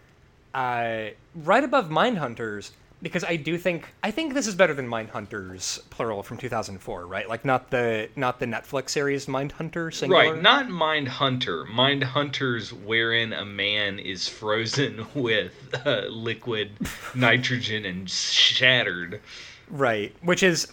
[0.54, 2.72] Uh, right above Mindhunters,
[3.04, 7.28] because I do think I think this is better than Mindhunters plural from 2004, right?
[7.28, 10.34] Like not the not the Netflix series Mindhunter singular.
[10.34, 11.66] Right, not Mind Hunter.
[11.66, 15.52] Mind Hunters, wherein a man is frozen with
[15.86, 16.72] uh, liquid
[17.16, 19.22] nitrogen and shattered.
[19.70, 20.68] Right, which is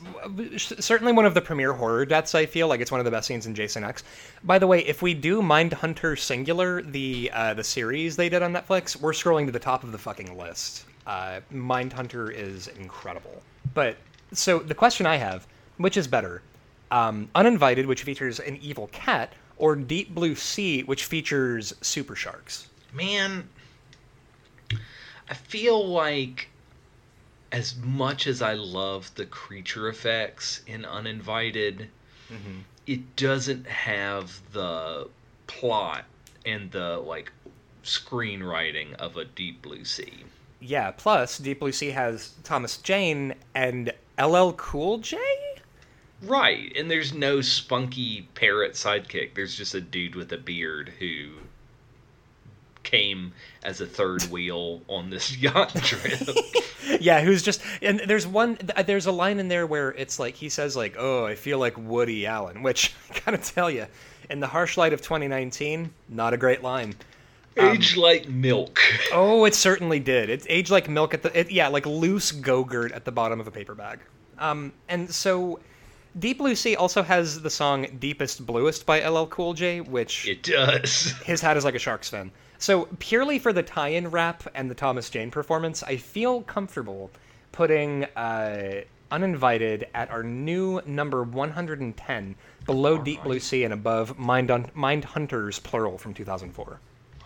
[0.49, 2.35] certainly one of the premier horror deaths.
[2.35, 4.05] I feel like it's one of the best scenes in Jason X.
[4.45, 8.53] By the way, if we do Mindhunter Singular, the uh, the series they did on
[8.53, 10.85] Netflix, we're scrolling to the top of the fucking list.
[11.07, 13.43] Uh, Mindhunter is incredible.
[13.75, 13.97] But
[14.33, 16.43] so the question I have, which is better,
[16.91, 22.69] um, Uninvited, which features an evil cat, or Deep Blue Sea, which features super sharks?
[22.93, 23.49] Man,
[25.29, 26.49] I feel like
[27.53, 31.89] as much as I love the creature effects in Uninvited,
[32.87, 35.09] it doesn't have the
[35.47, 36.05] plot
[36.47, 37.33] and the like
[37.85, 40.25] screenwriting of a Deep Blue Sea.
[40.61, 40.90] Yeah.
[40.92, 45.18] Plus, Deep Blue Sea has Thomas Jane and LL Cool J.
[46.23, 49.35] Right, and there's no spunky parrot sidekick.
[49.35, 51.31] There's just a dude with a beard who
[52.83, 56.20] came as a third wheel on this yacht trip.
[57.01, 60.49] yeah, who's just and there's one there's a line in there where it's like he
[60.49, 63.87] says like, "Oh, I feel like Woody Allen," which I gotta tell you,
[64.29, 66.94] in the harsh light of 2019, not a great line.
[67.61, 68.81] Aged like milk.
[69.12, 70.31] Oh, it certainly did.
[70.31, 73.46] It's aged like milk at the it, yeah, like loose Go-Gurt at the bottom of
[73.46, 73.99] a paper bag.
[74.38, 75.59] Um, and so
[76.18, 80.42] Deep Blue Sea also has the song "Deepest Bluest" by LL Cool J, which It
[80.42, 81.12] does.
[81.25, 82.31] his hat is like a shark's fin.
[82.59, 87.11] So purely for the tie-in rap and the Thomas Jane performance, I feel comfortable
[87.53, 94.53] putting uh, Uninvited at our new number 110, below Deep Blue Sea and above Mind,
[94.53, 96.79] Un- Mind Hunters plural from 2004.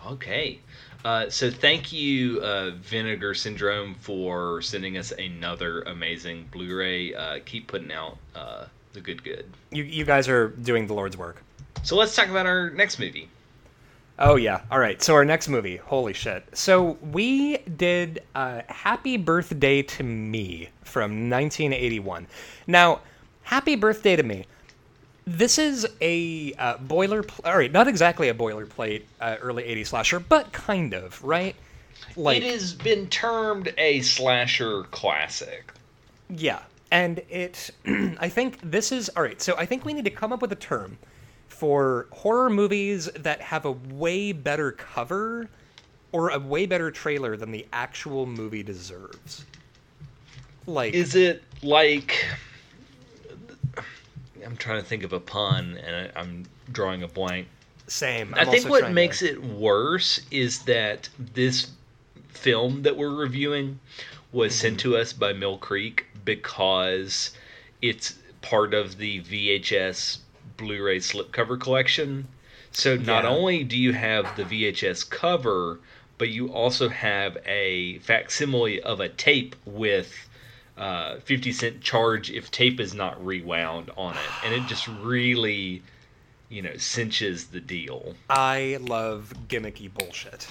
[0.05, 0.59] Okay.
[1.03, 7.13] Uh, so thank you, uh, Vinegar Syndrome, for sending us another amazing Blu-ray.
[7.13, 9.45] Uh, keep putting out uh, the good good.
[9.71, 11.43] You you guys are doing the Lord's work.
[11.83, 13.29] So let's talk about our next movie.
[14.17, 14.61] Oh yeah.
[14.71, 15.01] All right.
[15.03, 15.77] So our next movie.
[15.77, 16.45] Holy shit.
[16.57, 22.25] So we did uh, Happy Birthday to Me from 1981.
[22.65, 23.01] Now,
[23.43, 24.45] Happy Birthday to Me.
[25.25, 27.25] This is a uh, boiler.
[27.43, 31.55] All right, not exactly a boilerplate uh, early 80s slasher, but kind of, right?
[32.15, 35.71] Like it has been termed a slasher classic.
[36.29, 36.61] Yeah,
[36.91, 37.71] and it.
[38.19, 39.41] I think this is all right.
[39.41, 40.97] So I think we need to come up with a term
[41.47, 45.49] for horror movies that have a way better cover
[46.11, 49.45] or a way better trailer than the actual movie deserves.
[50.67, 52.25] Like, Is it like?
[54.45, 57.47] I'm trying to think of a pun, and I, I'm drawing a blank.
[57.87, 58.33] same.
[58.35, 61.71] i think what makes it worse is that this
[62.29, 63.79] film that we're reviewing
[64.31, 67.31] was sent to us by Mill Creek because
[67.81, 70.17] it's part of the VHS
[70.57, 72.27] Blu-ray slipcover collection.
[72.71, 73.29] So not Yeah.
[73.29, 75.79] only do you have the VHS cover,
[76.17, 80.27] but you also have a facsimile of a tape with
[80.77, 84.45] uh, 50 cent charge if tape is not rewound on it.
[84.45, 85.81] And it just really,
[86.49, 88.15] you know, cinches the deal.
[88.29, 90.47] I love gimmicky bullshit.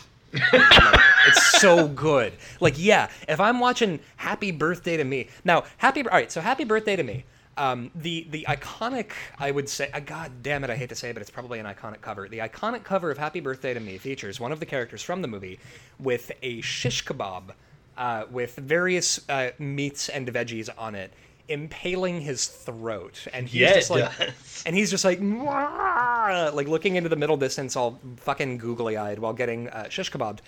[1.26, 2.32] It's so good.
[2.60, 6.02] Like, yeah, if I'm watching Happy Birthday to Me now, Happy.
[6.02, 7.24] All right, so Happy Birthday to Me.
[7.56, 11.10] Um, the the iconic, I would say, uh, God damn it, I hate to say
[11.10, 12.28] it, but it's probably an iconic cover.
[12.28, 15.28] The iconic cover of Happy Birthday to Me features one of the characters from the
[15.28, 15.60] movie
[16.00, 17.52] with a shish kebab
[17.96, 21.12] uh, with various uh, meats and veggies on it,
[21.48, 24.10] impaling his throat, and he's Yeah, just like,
[24.66, 29.18] and he's just like, "Mwah," like looking into the middle distance, all fucking googly eyed
[29.18, 30.38] while getting uh, shish kebabbed.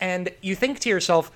[0.00, 1.30] And you think to yourself,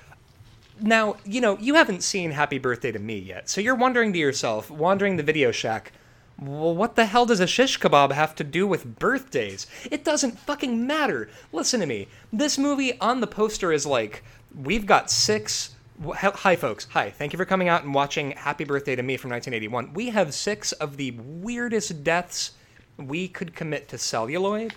[0.80, 3.48] now, you know, you haven't seen Happy Birthday to Me yet.
[3.48, 5.92] So you're wondering to yourself, wandering the video shack,
[6.38, 9.66] Well, what the hell does a shish kebab have to do with birthdays?
[9.90, 11.30] It doesn't fucking matter.
[11.52, 12.09] Listen to me.
[12.32, 14.22] This movie on the poster is like,
[14.57, 15.75] we've got six.
[16.12, 16.87] Hi, folks.
[16.90, 17.11] Hi.
[17.11, 19.95] Thank you for coming out and watching Happy Birthday to Me from 1981.
[19.95, 22.53] We have six of the weirdest deaths
[22.99, 24.75] we could commit to celluloid.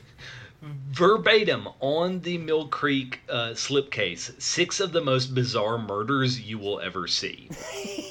[0.61, 6.81] Verbatim on the Mill Creek uh, slipcase, six of the most bizarre murders you will
[6.81, 7.49] ever see.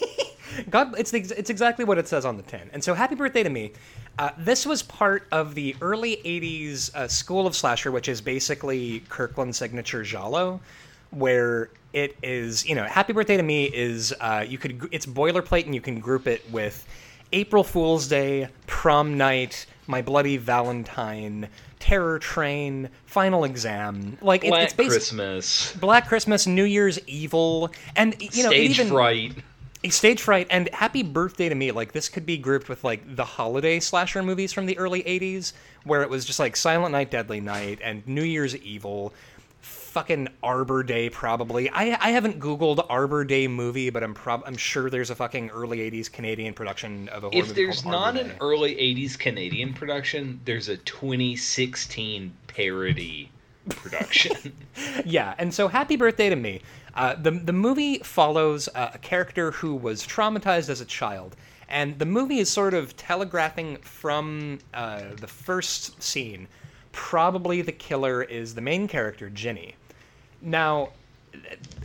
[0.71, 2.71] God, it's the, it's exactly what it says on the tin.
[2.73, 3.73] And so, happy birthday to me.
[4.19, 9.01] Uh, this was part of the early '80s uh, school of slasher, which is basically
[9.11, 10.61] Kirkland signature giallo,
[11.11, 15.65] where it is, you know, happy birthday to me is uh, you could it's boilerplate
[15.65, 16.87] and you can group it with
[17.33, 24.73] April Fool's Day, prom night, my bloody Valentine, Terror Train, Final Exam, like Black it's
[24.73, 29.33] basically Christmas, Black Christmas, New Year's Evil, and you know, Stage even Fright.
[29.91, 33.25] Stage Fright and Happy Birthday to Me, like this could be grouped with like the
[33.25, 35.53] holiday slasher movies from the early 80s,
[35.85, 39.15] where it was just like Silent Night, Deadly Night, and New Year's Evil.
[39.99, 41.69] Fucking Arbor Day, probably.
[41.71, 45.51] I I haven't Googled Arbor Day movie, but I'm prob I'm sure there's a fucking
[45.51, 48.37] early 80s Canadian production of a horror If movie there's not Arbor an Day.
[48.41, 53.29] early 80s Canadian production, there's a 2016 parody
[53.71, 54.53] production.
[55.05, 56.63] yeah, and so happy birthday to me.
[56.95, 61.35] Uh, the the movie follows uh, a character who was traumatized as a child,
[61.69, 66.47] and the movie is sort of telegraphing from uh, the first scene.
[66.93, 69.75] Probably the killer is the main character, Ginny.
[70.41, 70.91] Now,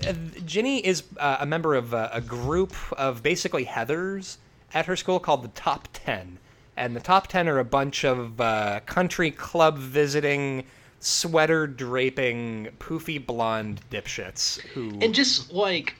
[0.07, 0.13] uh,
[0.45, 4.37] Ginny is uh, a member of uh, a group of basically Heathers
[4.73, 6.37] at her school called the Top Ten.
[6.75, 10.65] And the Top Ten are a bunch of uh, country club visiting,
[10.99, 14.97] sweater draping, poofy blonde dipshits who.
[15.01, 15.95] and just like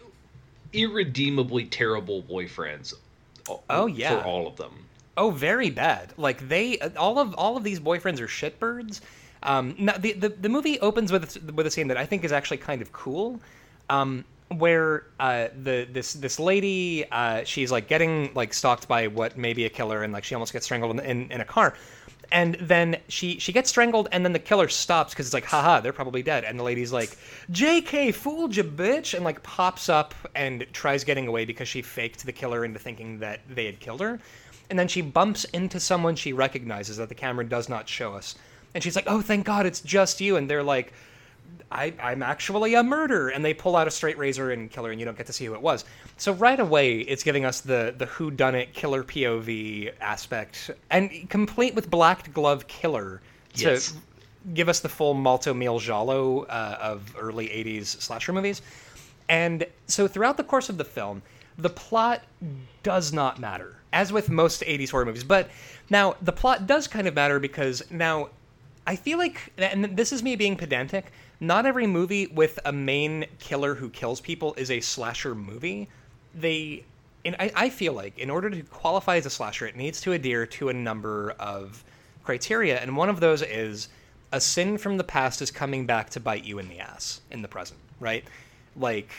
[0.73, 2.93] irredeemably terrible boyfriends.
[3.69, 4.21] Oh, yeah.
[4.21, 4.71] For all of them.
[5.15, 6.13] Oh, very bad.
[6.17, 9.01] Like they, all of all of these boyfriends are shitbirds.
[9.43, 12.31] Um, now the, the the movie opens with with a scene that I think is
[12.31, 13.39] actually kind of cool,
[13.89, 19.37] um, where uh, the this this lady uh, she's like getting like stalked by what
[19.37, 21.75] may be a killer, and like she almost gets strangled in, in, in a car.
[22.31, 25.81] And then she she gets strangled, and then the killer stops because it's like, haha,
[25.81, 26.45] they're probably dead.
[26.45, 27.15] And the lady's like,
[27.51, 28.11] "J.K.
[28.11, 32.31] fooled you, bitch!" and like pops up and tries getting away because she faked the
[32.31, 34.19] killer into thinking that they had killed her
[34.69, 38.35] and then she bumps into someone she recognizes that the camera does not show us.
[38.73, 40.93] And she's like, "Oh, thank God, it's just you." And they're like,
[41.71, 44.91] I, "I'm actually a murderer." And they pull out a straight razor and kill her,
[44.91, 45.85] and you don't get to see who it was.
[46.17, 51.29] So right away, it's giving us the the who done it killer POV aspect, and
[51.29, 53.21] complete with black glove killer
[53.55, 53.93] to Yes.
[54.53, 58.61] give us the full Malto Meal giallo uh, of early '80s slasher movies.
[59.29, 61.21] And so throughout the course of the film,
[61.57, 62.23] the plot
[62.83, 65.23] does not matter, as with most 80s horror movies.
[65.23, 65.49] But
[65.89, 68.29] now the plot does kind of matter because now
[68.85, 73.25] I feel like, and this is me being pedantic, not every movie with a main
[73.39, 75.87] killer who kills people is a slasher movie.
[76.35, 76.83] They,
[77.23, 80.11] and I, I feel like in order to qualify as a slasher, it needs to
[80.11, 81.83] adhere to a number of
[82.23, 83.89] criteria, and one of those is
[84.31, 87.41] a sin from the past is coming back to bite you in the ass in
[87.41, 88.25] the present, right?
[88.75, 89.09] Like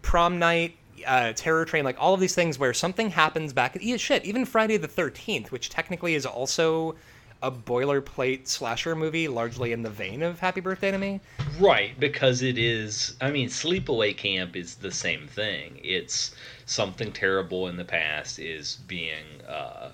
[0.00, 3.76] prom night, uh, terror train, like all of these things where something happens back.
[3.80, 4.24] Yeah, shit.
[4.24, 6.94] Even Friday the Thirteenth, which technically is also
[7.42, 11.20] a boilerplate slasher movie, largely in the vein of Happy Birthday to Me.
[11.58, 13.16] Right, because it is.
[13.20, 15.80] I mean, Sleepaway Camp is the same thing.
[15.82, 16.34] It's
[16.66, 19.90] something terrible in the past is being uh,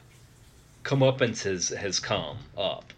[0.82, 2.92] comeuppance has has come up.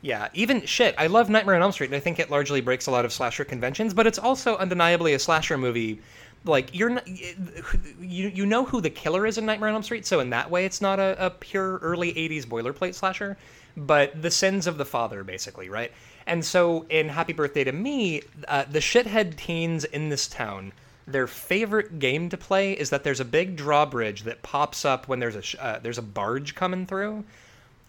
[0.00, 0.96] Yeah, even shit.
[0.98, 3.12] I love Nightmare on Elm Street, and I think it largely breaks a lot of
[3.12, 6.00] slasher conventions, but it's also undeniably a slasher movie.
[6.44, 10.04] Like you're not, you you know who the killer is in Nightmare on Elm Street,
[10.04, 13.36] so in that way, it's not a, a pure early '80s boilerplate slasher,
[13.76, 15.92] but the sins of the father, basically, right?
[16.26, 20.72] And so in Happy Birthday to Me, uh, the shithead teens in this town,
[21.06, 25.18] their favorite game to play is that there's a big drawbridge that pops up when
[25.18, 27.24] there's a sh- uh, there's a barge coming through.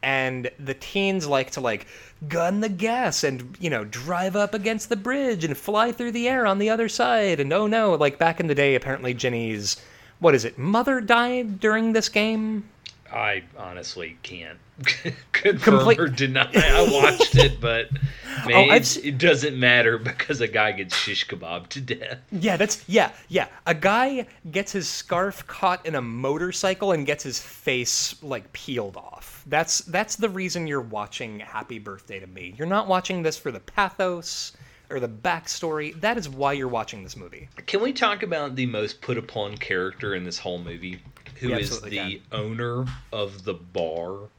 [0.02, 1.88] And the teens like to like
[2.28, 6.28] gun the gas and you know drive up against the bridge and fly through the
[6.28, 7.40] air on the other side.
[7.40, 9.82] And oh no like back in the day apparently Jenny's
[10.20, 12.66] what is it mother died during this game
[13.14, 14.58] I honestly can't
[15.32, 16.50] confirm Complete- or deny.
[16.54, 20.48] I watched it, but oh, man, Oh, I've it's- se- it doesn't matter because a
[20.48, 22.20] guy gets shish kebab to death.
[22.32, 27.24] yeah that's yeah yeah a guy gets his scarf caught in a motorcycle and gets
[27.24, 32.56] his face like peeled off that's that's the reason you're watching happy birthday to me
[32.58, 34.54] you're not watching this for the pathos
[34.94, 38.66] or the backstory that is why you're watching this movie Can we talk about the
[38.66, 41.02] most put upon character in this whole movie?
[41.40, 44.30] who is the owner of the bar?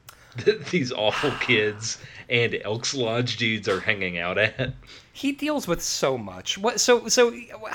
[0.45, 1.99] that these awful kids
[2.29, 4.75] and Elks Lodge dudes are hanging out at.
[5.13, 6.59] He deals with so much.
[6.59, 6.81] What?
[6.81, 7.31] So so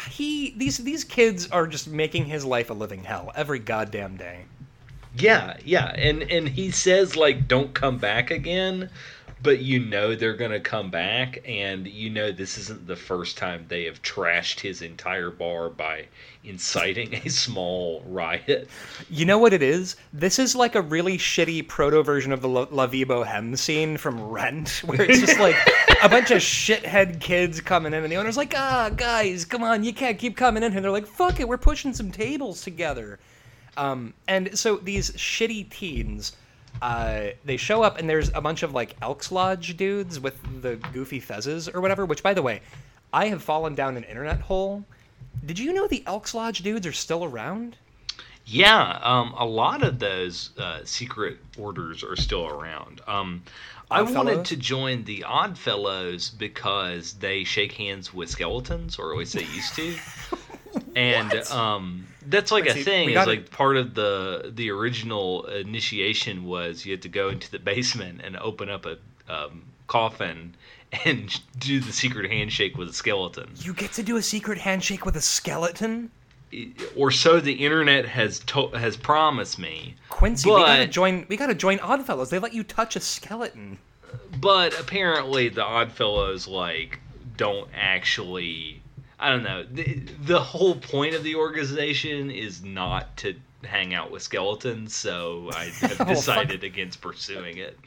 [0.09, 4.45] he these these kids are just making his life a living hell every goddamn day.
[5.15, 8.89] Yeah, yeah, and and he says like, "Don't come back again,"
[9.41, 13.65] but you know they're gonna come back, and you know this isn't the first time
[13.67, 16.07] they have trashed his entire bar by
[16.43, 18.69] inciting a small riot.
[19.09, 19.95] You know what it is?
[20.11, 23.97] This is like a really shitty proto version of the La, La Vie Boheme scene
[23.97, 25.55] from Rent, where it's just like
[26.03, 29.83] a bunch of shithead kids coming in, and the owner's like, "Ah, guys, come on,
[29.83, 32.61] you can't keep coming in here." And they're like, "Fuck it, we're pushing some tables
[32.61, 33.19] together."
[33.77, 36.33] Um, and so these shitty teens
[36.81, 40.75] uh, they show up and there's a bunch of like Elks Lodge dudes with the
[40.93, 42.05] goofy fezzes or whatever.
[42.05, 42.61] Which, by the way,
[43.11, 44.85] I have fallen down an internet hole.
[45.45, 47.75] Did you know the Elks Lodge dudes are still around?
[48.45, 52.99] Yeah, um, a lot of those uh, secret orders are still around.
[53.07, 53.43] Um,
[53.91, 59.19] I wanted to join the Odd Fellows because they shake hands with skeletons, or at
[59.19, 59.95] least they used to.
[60.95, 63.09] and um, that's like Wait, a see, thing.
[63.09, 67.59] Is like part of the the original initiation was you had to go into the
[67.71, 70.55] basement and open up a um, coffin
[71.05, 73.49] and do the secret handshake with a skeleton.
[73.57, 76.11] You get to do a secret handshake with a skeleton?
[76.95, 79.95] Or so the internet has to- has promised me.
[80.09, 81.25] Quincy, but, we gotta join.
[81.29, 82.31] We gotta join Oddfellows.
[82.31, 83.77] They let you touch a skeleton.
[84.39, 86.99] But apparently, the Oddfellows like
[87.37, 88.81] don't actually
[89.19, 89.65] I don't know.
[89.69, 95.49] The, the whole point of the organization is not to hang out with skeletons, so
[95.53, 97.77] I have decided oh, against pursuing it.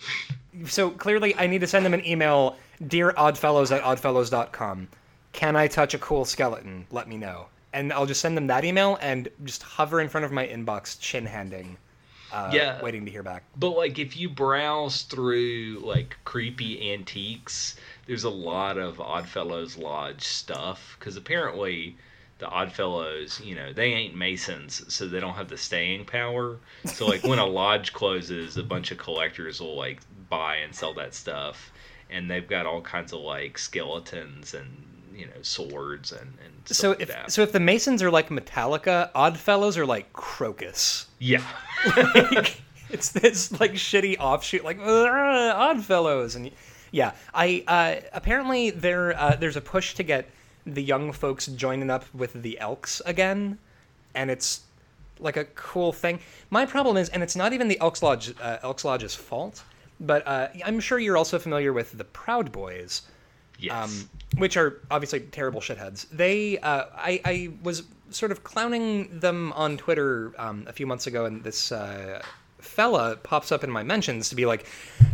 [0.66, 2.57] So clearly, I need to send them an email
[2.87, 4.89] Dear Oddfellows at oddfellows.com.
[5.33, 6.87] Can I touch a cool skeleton?
[6.91, 7.47] Let me know.
[7.72, 11.01] And I'll just send them that email and just hover in front of my inbox,
[11.01, 11.78] chin handing.
[12.30, 13.45] Uh, yeah, waiting to hear back.
[13.57, 17.76] But like, if you browse through like creepy antiques,
[18.07, 21.97] there's a lot of Oddfellows Lodge stuff because apparently
[22.39, 26.59] the Oddfellows, you know, they ain't Masons, so they don't have the staying power.
[26.85, 30.93] So like when a lodge closes, a bunch of collectors will like buy and sell
[30.95, 31.73] that stuff,
[32.11, 34.69] and they've got all kinds of like skeletons and
[35.15, 39.79] you know swords and and so if so if the Masons are like Metallica, Oddfellows
[39.79, 41.07] are like Krokus.
[41.21, 41.45] Yeah.
[41.97, 46.51] like, it's this like shitty offshoot, like Oddfellows, and
[46.93, 50.30] yeah, I uh, apparently there uh, there's a push to get
[50.64, 53.59] the young folks joining up with the Elks again,
[54.14, 54.61] and it's
[55.18, 56.20] like a cool thing.
[56.51, 59.64] My problem is, and it's not even the Elks Lodge uh, Elks Lodge's fault,
[59.99, 63.03] but uh, I'm sure you're also familiar with the Proud Boys.
[63.59, 63.72] Yes.
[63.72, 66.09] Um, which are obviously terrible shitheads.
[66.11, 71.07] They, uh, I, I was sort of clowning them on Twitter um, a few months
[71.07, 72.22] ago, and this uh,
[72.63, 74.67] fella pops up in my mentions to be like,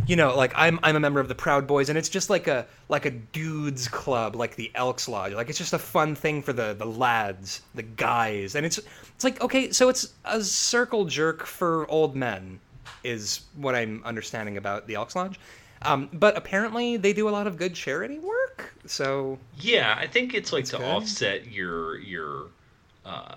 [0.07, 2.47] you know, like I'm I'm a member of the Proud Boys, and it's just like
[2.47, 5.33] a like a dudes club, like the Elks Lodge.
[5.33, 9.23] Like it's just a fun thing for the the lads, the guys, and it's it's
[9.23, 12.59] like okay, so it's a circle jerk for old men,
[13.03, 15.39] is what I'm understanding about the Elks Lodge.
[15.81, 18.73] Um, but apparently they do a lot of good charity work.
[18.85, 20.85] So yeah, I think it's like to good.
[20.85, 22.47] offset your your
[23.05, 23.35] uh,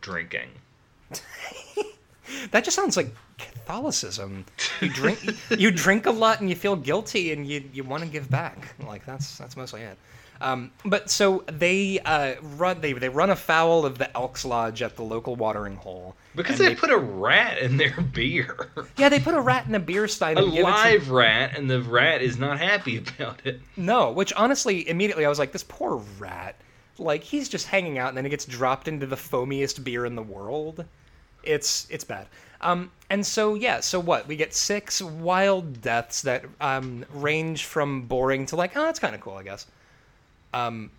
[0.00, 0.48] drinking.
[2.50, 3.14] that just sounds like
[3.64, 4.44] Catholicism.
[4.80, 8.08] You drink, you drink a lot, and you feel guilty, and you you want to
[8.08, 8.74] give back.
[8.86, 9.98] Like that's that's mostly it.
[10.40, 14.96] Um, but so they uh, run they they run afoul of the Elks Lodge at
[14.96, 18.68] the local watering hole because they, they, put a rat in their beer.
[18.98, 20.36] Yeah, they put a rat in a beer stein.
[20.36, 21.12] A live to...
[21.12, 23.60] rat, and the rat is not happy about it.
[23.76, 26.56] No, which honestly, immediately I was like, this poor rat.
[26.98, 30.14] Like he's just hanging out, and then he gets dropped into the foamiest beer in
[30.14, 30.84] the world.
[31.42, 32.26] It's it's bad.
[32.60, 34.26] Um, and so yeah, so what?
[34.26, 39.14] We get six wild deaths that um, range from boring to like, oh, that's kind
[39.14, 39.66] of cool, I guess.
[40.52, 40.90] Um,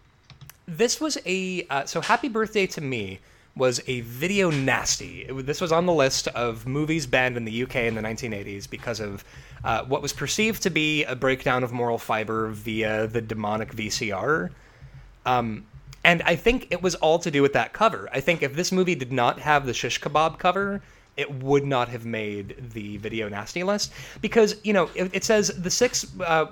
[0.68, 3.20] this was a uh, so happy birthday to me
[3.56, 5.22] was a video nasty.
[5.22, 8.70] It, this was on the list of movies banned in the UK in the 1980s
[8.70, 9.24] because of
[9.64, 14.50] uh, what was perceived to be a breakdown of moral fiber via the demonic VCR.
[15.26, 15.66] Um,
[16.04, 18.10] and I think it was all to do with that cover.
[18.12, 20.82] I think if this movie did not have the shish kebab cover,
[21.18, 25.48] it would not have made the video nasty list because you know it, it says
[25.48, 26.48] the six uh,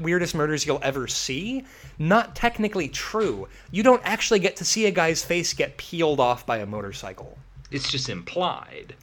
[0.00, 1.64] weirdest murders you'll ever see.
[1.98, 3.48] Not technically true.
[3.70, 7.36] You don't actually get to see a guy's face get peeled off by a motorcycle.
[7.70, 8.94] It's just implied.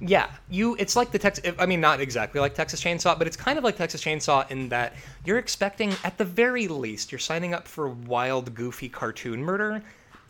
[0.00, 0.76] Yeah, you.
[0.78, 1.54] It's like the Texas.
[1.58, 4.70] I mean, not exactly like Texas Chainsaw, but it's kind of like Texas Chainsaw in
[4.70, 4.94] that
[5.26, 9.82] you're expecting, at the very least, you're signing up for wild, goofy cartoon murder.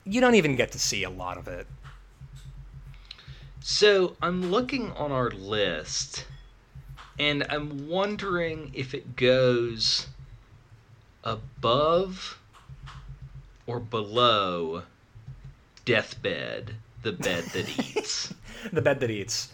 [0.04, 1.68] You don't even get to see a lot of it.
[3.60, 6.24] So I'm looking on our list,
[7.18, 10.06] and I'm wondering if it goes
[11.22, 12.38] above
[13.66, 14.84] or below
[15.84, 18.32] Deathbed, the bed that eats.
[18.72, 19.52] the bed that eats.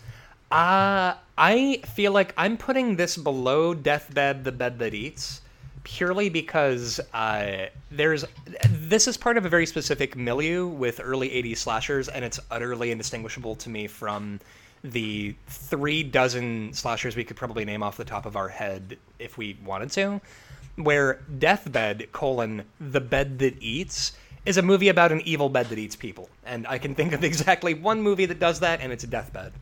[0.53, 5.41] Uh, I feel like I'm putting this below Deathbed, the bed that eats,
[5.87, 8.25] purely because uh, there's
[8.69, 12.91] this is part of a very specific milieu with early 80s slashers, and it's utterly
[12.91, 14.41] indistinguishable to me from
[14.83, 19.39] the three dozen slashers we could probably name off the top of our head if
[19.39, 20.21] we wanted to.
[20.75, 24.11] Where Deathbed, colon, the bed that eats,
[24.45, 26.29] is a movie about an evil bed that eats people.
[26.45, 29.53] And I can think of exactly one movie that does that, and it's Deathbed.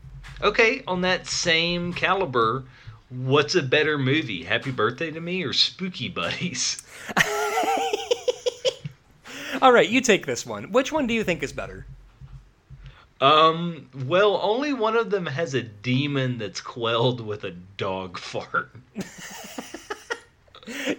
[0.41, 2.63] Okay, on that same caliber,
[3.09, 6.83] what's a better movie, Happy Birthday to Me or Spooky Buddies?
[9.61, 10.71] All right, you take this one.
[10.71, 11.85] Which one do you think is better?
[13.21, 18.71] Um, well, only one of them has a demon that's quelled with a dog fart.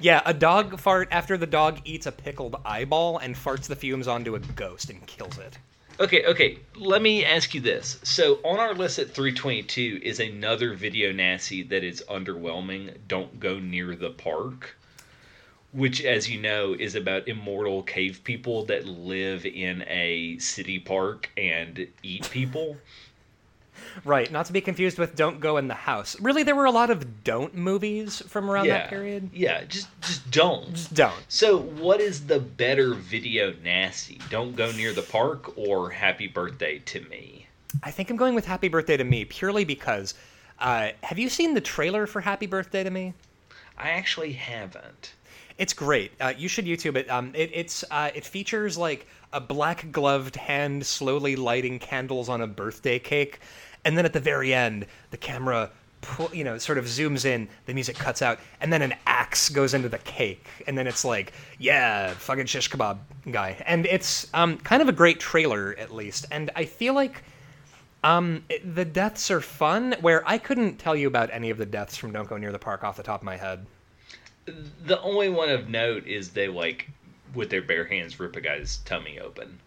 [0.01, 4.09] yeah, a dog fart after the dog eats a pickled eyeball and farts the fumes
[4.09, 5.59] onto a ghost and kills it.
[5.99, 6.59] Okay, okay.
[6.77, 7.99] Let me ask you this.
[8.03, 12.95] So on our list at 322 is another video nasty that is underwhelming.
[13.09, 14.77] Don't go near the park
[15.77, 21.29] which, as you know, is about immortal cave people that live in a city park
[21.37, 22.79] and eat people.
[24.05, 26.21] Right, not to be confused with Don't Go in the House.
[26.21, 29.31] Really, there were a lot of don't movies from around yeah, that period.
[29.33, 30.75] Yeah, just just don't.
[30.75, 31.15] Just don't.
[31.29, 34.21] So, what is the better video nasty?
[34.31, 37.47] Don't Go Near the Park or Happy Birthday to Me?
[37.83, 40.15] I think I'm going with Happy Birthday to Me purely because
[40.59, 43.15] uh, have you seen the trailer for Happy Birthday to Me?
[43.79, 45.13] I actually haven't.
[45.59, 46.13] It's great.
[46.21, 47.11] Uh, you should YouTube it.
[47.11, 52.43] Um, it it's uh, it features like a black gloved hand slowly lighting candles on
[52.43, 53.41] a birthday cake,
[53.85, 55.71] and then at the very end, the camera.
[56.03, 59.49] Pull, you know, sort of zooms in, the music cuts out, and then an axe
[59.49, 62.99] goes into the cake, and then it's like, yeah, fucking shish kebab
[63.33, 67.25] guy, and it's um, kind of a great trailer at least, and I feel like
[68.05, 69.97] um, the deaths are fun.
[70.03, 72.59] Where I couldn't tell you about any of the deaths from Don't Go Near the
[72.59, 73.67] Park off the top of my head
[74.85, 76.89] the only one of note is they like
[77.35, 79.59] with their bare hands rip a guy's tummy open.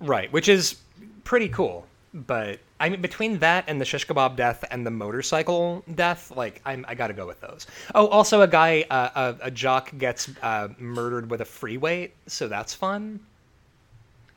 [0.00, 0.76] Right, which is
[1.24, 1.86] pretty cool.
[2.12, 6.60] But I mean, between that and the shish kebab death and the motorcycle death, like
[6.64, 7.66] I'm, I got to go with those.
[7.94, 12.14] Oh, also a guy, uh, a, a, jock gets uh, murdered with a free weight,
[12.26, 13.20] so that's fun.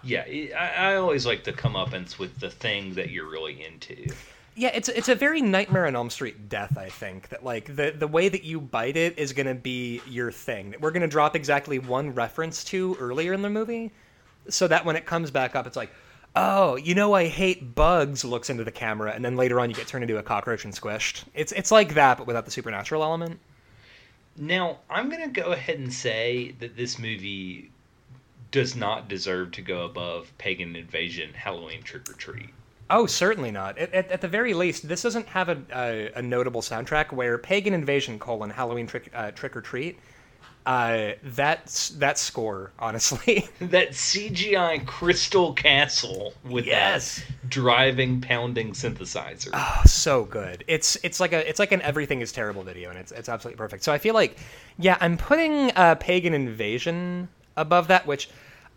[0.04, 0.26] Yeah,
[0.56, 4.08] I, I always like to come up with the thing that you're really into.
[4.56, 6.78] Yeah, it's it's a very Nightmare on Elm Street death.
[6.78, 10.02] I think that like the the way that you bite it is going to be
[10.08, 10.76] your thing.
[10.80, 13.92] We're going to drop exactly one reference to earlier in the movie,
[14.50, 15.92] so that when it comes back up, it's like,
[16.36, 18.24] oh, you know, I hate bugs.
[18.24, 20.74] Looks into the camera, and then later on, you get turned into a cockroach and
[20.74, 21.24] squished.
[21.34, 23.40] It's it's like that, but without the supernatural element.
[24.38, 27.70] Now, I'm going to go ahead and say that this movie
[28.52, 32.50] does not deserve to go above Pagan Invasion Halloween Trick or Treat.
[32.90, 33.78] Oh, certainly not.
[33.78, 37.12] At, at, at, the very least, this doesn't have a, a, a, notable soundtrack.
[37.12, 39.98] Where Pagan Invasion: colon Halloween Trick uh, Trick or Treat,
[40.66, 43.48] uh, that's that score, honestly.
[43.60, 47.18] that CGI Crystal Castle with yes.
[47.18, 49.50] that driving, pounding synthesizer.
[49.54, 50.64] Oh, so good.
[50.68, 53.58] It's it's like a it's like an everything is terrible video, and it's it's absolutely
[53.58, 53.84] perfect.
[53.84, 54.38] So I feel like,
[54.78, 57.28] yeah, I'm putting uh, Pagan Invasion
[57.58, 58.30] above that, which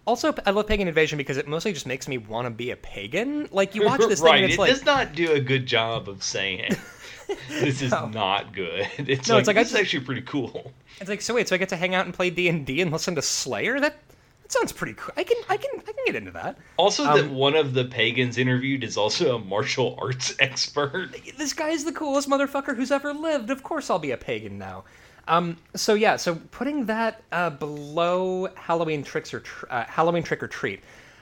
[0.06, 2.76] also, I love Pagan Invasion because it mostly just makes me want to be a
[2.76, 3.48] pagan.
[3.50, 4.34] Like you watch this right.
[4.34, 6.76] thing, and it's like it like does not do a good job of saying
[7.48, 8.08] this is no.
[8.08, 8.88] not good.
[8.98, 10.72] It's no, like, it's like this is actually pretty cool.
[11.00, 12.80] It's like so wait, so I get to hang out and play D and D
[12.80, 13.80] and listen to Slayer.
[13.80, 13.96] That
[14.42, 15.12] that sounds pretty cool.
[15.16, 16.56] I can I can I can get into that.
[16.76, 21.16] Also, um, that one of the pagans interviewed is also a martial arts expert.
[21.36, 23.50] This guy is the coolest motherfucker who's ever lived.
[23.50, 24.84] Of course, I'll be a pagan now.
[25.28, 30.42] Um, so yeah, so putting that uh, below Halloween tricks or tr- uh, Halloween trick
[30.42, 30.80] or treat.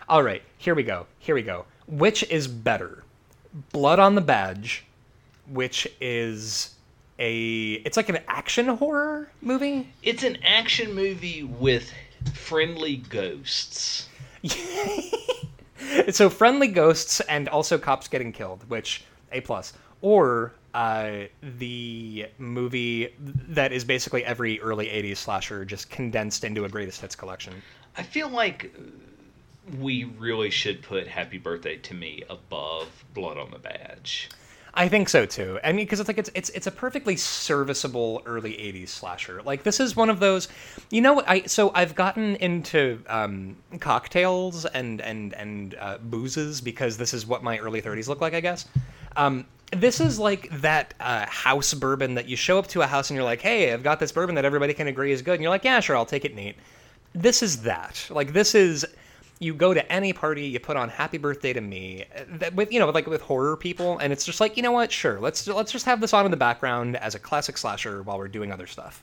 [0.09, 1.07] All right, here we go.
[1.19, 1.65] Here we go.
[1.87, 3.05] Which is better,
[3.73, 4.85] Blood on the Badge,
[5.49, 6.75] which is
[7.19, 9.89] a it's like an action horror movie.
[10.03, 11.93] It's an action movie with
[12.35, 14.09] friendly ghosts.
[16.11, 19.73] so friendly ghosts and also cops getting killed, which a plus.
[20.03, 21.27] Or uh,
[21.59, 27.15] the movie that is basically every early 80s slasher just condensed into a greatest hits
[27.15, 27.55] collection.
[27.97, 28.75] I feel like
[29.79, 34.29] we really should put Happy Birthday to Me above Blood on the Badge.
[34.77, 35.61] I think so too.
[35.63, 39.41] I mean, because it's like it's it's it's a perfectly serviceable early '80s slasher.
[39.43, 40.49] Like this is one of those,
[40.91, 41.23] you know.
[41.25, 47.25] I so I've gotten into um, cocktails and and and uh, boozes because this is
[47.25, 48.67] what my early 30s look like, I guess.
[49.15, 53.11] Um, this is like that uh, house bourbon that you show up to a house
[53.11, 55.35] and you're like, hey, I've got this bourbon that everybody can agree is good.
[55.35, 56.57] And you're like, yeah, sure, I'll take it neat.
[57.15, 58.07] This is that.
[58.11, 58.87] Like, this is.
[59.41, 62.79] You go to any party, you put on "Happy Birthday to Me" that with you
[62.79, 65.73] know like with horror people, and it's just like you know what, sure, let's let's
[65.73, 68.69] just have this on in the background as a classic slasher while we're doing other
[68.69, 69.03] stuff.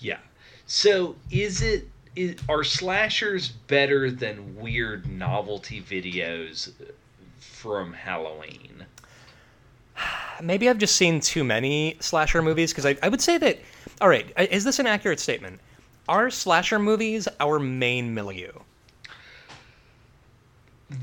[0.00, 0.18] Yeah.
[0.66, 6.72] So is it is, are slashers better than weird novelty videos
[7.38, 8.84] from Halloween?
[10.42, 13.60] Maybe I've just seen too many slasher movies because I, I would say that.
[14.00, 15.60] All right, is this an accurate statement?
[16.08, 18.52] Are slasher movies our main milieu?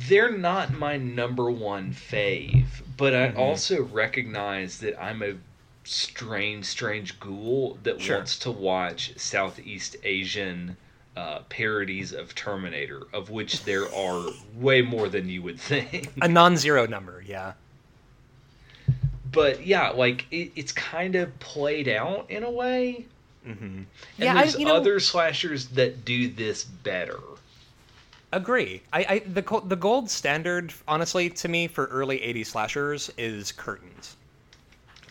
[0.07, 2.65] They're not my number one fave,
[2.97, 3.39] but I mm-hmm.
[3.39, 5.35] also recognize that I'm a
[5.83, 8.17] strange, strange ghoul that sure.
[8.17, 10.77] wants to watch Southeast Asian
[11.15, 16.11] uh, parodies of Terminator, of which there are way more than you would think.
[16.21, 17.53] A non-zero number, yeah.
[19.31, 23.05] But yeah, like it, it's kind of played out in a way.
[23.47, 23.63] Mm-hmm.
[23.63, 23.85] And
[24.17, 27.19] yeah, there's I, you know, other slashers that do this better.
[28.31, 28.81] Agree.
[28.93, 34.15] I, I the the gold standard, honestly, to me for early '80s slashers is curtains.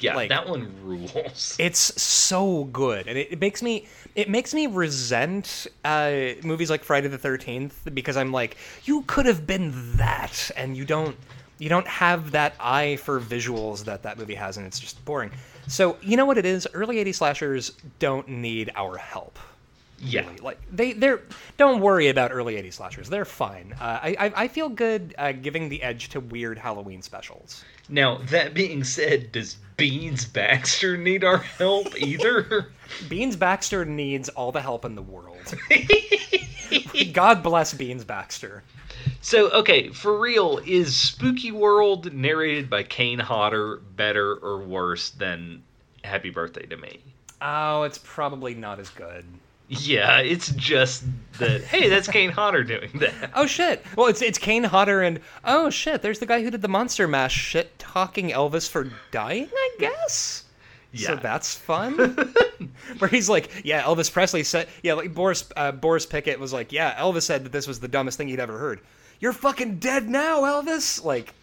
[0.00, 1.56] Yeah, like, that one rules.
[1.58, 6.84] It's so good, and it, it makes me it makes me resent uh, movies like
[6.84, 11.16] Friday the Thirteenth because I'm like, you could have been that, and you don't
[11.59, 15.30] you don't have that eye for visuals that that movie has, and it's just boring.
[15.66, 16.66] So you know what it is?
[16.72, 19.38] Early '80s slashers don't need our help.
[20.00, 20.38] Yeah, really.
[20.38, 21.20] like they they're
[21.56, 23.09] don't worry about early '80s slashers.
[23.09, 23.74] They're fine.
[23.80, 27.64] Uh, I, I feel good uh, giving the edge to weird Halloween specials.
[27.88, 32.68] Now that being said, does Beans Baxter need our help either?
[33.09, 35.54] Beans Baxter needs all the help in the world.
[37.12, 38.62] God bless Beans Baxter.
[39.20, 45.62] So, okay, for real, is Spooky World narrated by Kane Hodder better or worse than
[46.05, 47.01] Happy Birthday to Me?
[47.42, 49.24] Oh, it's probably not as good.
[49.68, 51.05] Yeah, it's just
[51.38, 51.62] that.
[51.62, 53.30] Hey, that's Kane Hodder doing that.
[53.34, 53.84] Oh shit!
[53.96, 57.07] Well, it's it's Kane Hodder and oh shit, there's the guy who did the Monster
[57.07, 59.49] Mash shit talking Elvis for dying.
[59.53, 60.44] I guess.
[60.93, 61.09] Yeah.
[61.09, 62.34] So that's fun.
[62.99, 66.72] Where he's like, yeah, Elvis Presley said, yeah, like Boris uh, Boris Pickett was like,
[66.72, 68.80] yeah, Elvis said that this was the dumbest thing he'd ever heard.
[69.20, 71.05] You're fucking dead now, Elvis.
[71.05, 71.34] Like,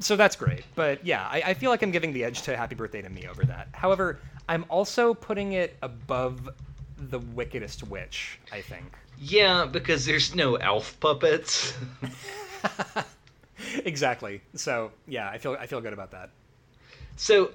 [0.00, 0.64] so that's great.
[0.74, 3.26] But yeah, I, I feel like I'm giving the edge to Happy Birthday to Me
[3.28, 3.68] over that.
[3.72, 4.18] However,
[4.48, 6.48] I'm also putting it above
[6.96, 8.92] the wickedest witch, I think.
[9.20, 11.74] Yeah, because there's no elf puppets.
[13.84, 14.40] exactly.
[14.54, 16.30] So yeah, I feel I feel good about that.
[17.16, 17.50] So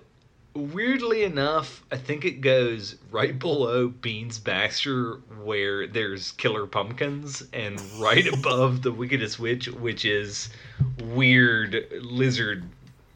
[0.56, 7.80] weirdly enough, I think it goes right below Beans Baxter, where there's Killer Pumpkins, and
[8.00, 10.50] right above the Wickedest Witch, which is
[11.04, 12.64] weird lizard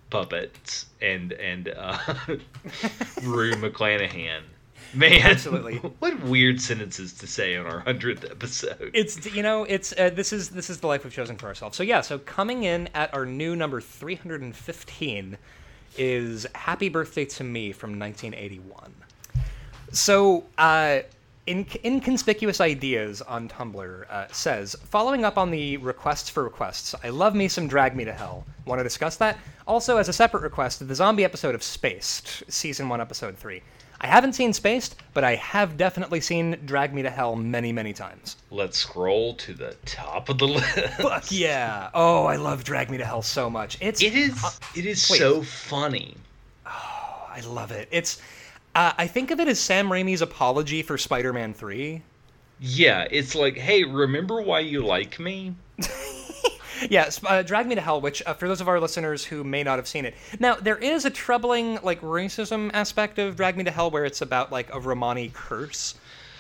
[0.10, 1.98] puppets and and uh,
[3.24, 4.42] Rue McClanahan.
[4.94, 5.78] Man, absolutely.
[6.00, 8.92] What weird sentences to say on our hundredth episode.
[8.94, 11.76] It's you know it's uh, this is this is the life we've chosen for ourselves.
[11.76, 15.38] So yeah, so coming in at our new number three hundred and fifteen
[15.98, 18.94] is "Happy Birthday to Me" from nineteen eighty one.
[19.92, 20.46] So.
[20.58, 21.00] Uh,
[21.48, 27.08] in- Inconspicuous Ideas on Tumblr uh, says, following up on the requests for requests, I
[27.10, 28.46] love me some Drag Me to Hell.
[28.66, 29.38] Want to discuss that?
[29.66, 33.62] Also, as a separate request, the zombie episode of Spaced, season one, episode three.
[34.00, 37.94] I haven't seen Spaced, but I have definitely seen Drag Me to Hell many, many
[37.94, 38.38] times.
[38.52, 40.78] Let's scroll to the top of the list.
[41.00, 41.90] Fuck yeah!
[41.94, 43.78] Oh, I love Drag Me to Hell so much.
[43.82, 45.18] It's it is uh, it is wait.
[45.18, 46.16] so funny.
[46.66, 47.88] Oh, I love it.
[47.92, 48.22] It's
[48.76, 52.04] uh, I think of it as Sam Raimi's apology for Spider-Man Three.
[52.60, 55.54] Yeah, it's like, hey, remember why you like me?
[56.90, 59.64] Yeah, uh, Drag Me to Hell, which uh, for those of our listeners who may
[59.64, 63.64] not have seen it, now there is a troubling like racism aspect of Drag Me
[63.64, 65.96] to Hell where it's about like a Romani curse,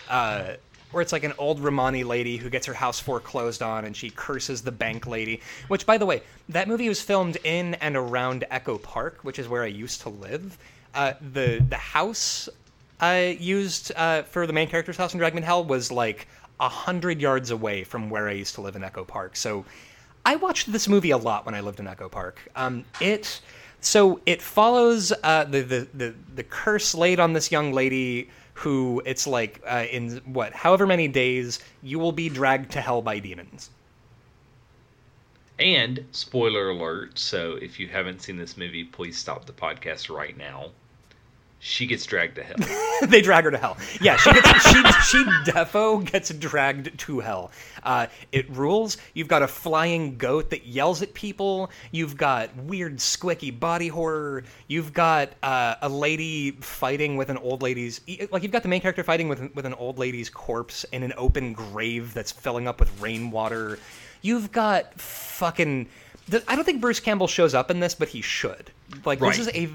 [0.10, 0.54] uh,
[0.92, 4.10] where it's like an old Romani lady who gets her house foreclosed on and she
[4.10, 5.42] curses the bank lady.
[5.68, 9.48] Which, by the way, that movie was filmed in and around Echo Park, which is
[9.48, 10.58] where I used to live.
[10.94, 12.50] Uh, the the house
[13.02, 16.28] used uh, for the main character's house in Drag Me to Hell was like
[16.60, 19.36] a hundred yards away from where I used to live in Echo Park.
[19.36, 19.66] So
[20.28, 22.41] I watched this movie a lot when I lived in Echo Park.
[22.53, 23.39] Um, it
[23.80, 29.01] so it follows uh, the, the the the curse laid on this young lady who
[29.05, 33.19] it's like uh, in what however many days you will be dragged to hell by
[33.19, 33.69] demons.
[35.59, 37.17] And spoiler alert!
[37.17, 40.71] So if you haven't seen this movie, please stop the podcast right now.
[41.68, 42.55] She gets dragged to hell.
[43.09, 43.78] they drag her to hell.
[43.99, 47.51] Yeah, she gets she she defo gets dragged to hell.
[47.84, 48.97] Uh, it rules.
[49.13, 51.70] You've got a flying goat that yells at people.
[51.91, 54.45] You've got weird squicky body horror.
[54.68, 57.99] You've got uh, a lady fighting with an old lady's
[58.32, 61.13] like you've got the main character fighting with with an old lady's corpse in an
[61.18, 63.78] open grave that's filling up with rainwater.
[64.22, 65.89] You've got fucking.
[66.47, 68.72] I don't think Bruce Campbell shows up in this, but he should.
[69.03, 69.36] Like Right.
[69.36, 69.70] this is a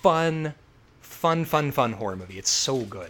[0.00, 0.54] fun
[1.24, 2.36] fun, fun, fun horror movie.
[2.38, 3.08] It's so good.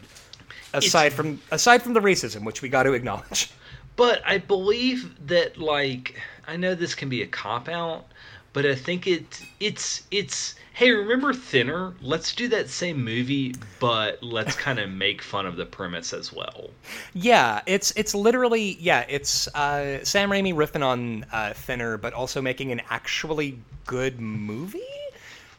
[0.72, 3.50] Aside It's- from aside from the racism, which we got to acknowledge.
[3.96, 8.06] But I believe that like I know this can be a cop out,
[8.52, 11.94] but I think it it's it's hey, remember Thinner?
[12.00, 16.32] Let's do that same movie, but let's kind of make fun of the premise as
[16.32, 16.70] well.
[17.14, 22.40] Yeah, it's it's literally yeah, it's uh, Sam Raimi riffing on uh, Thinner, but also
[22.40, 24.93] making an actually good movie.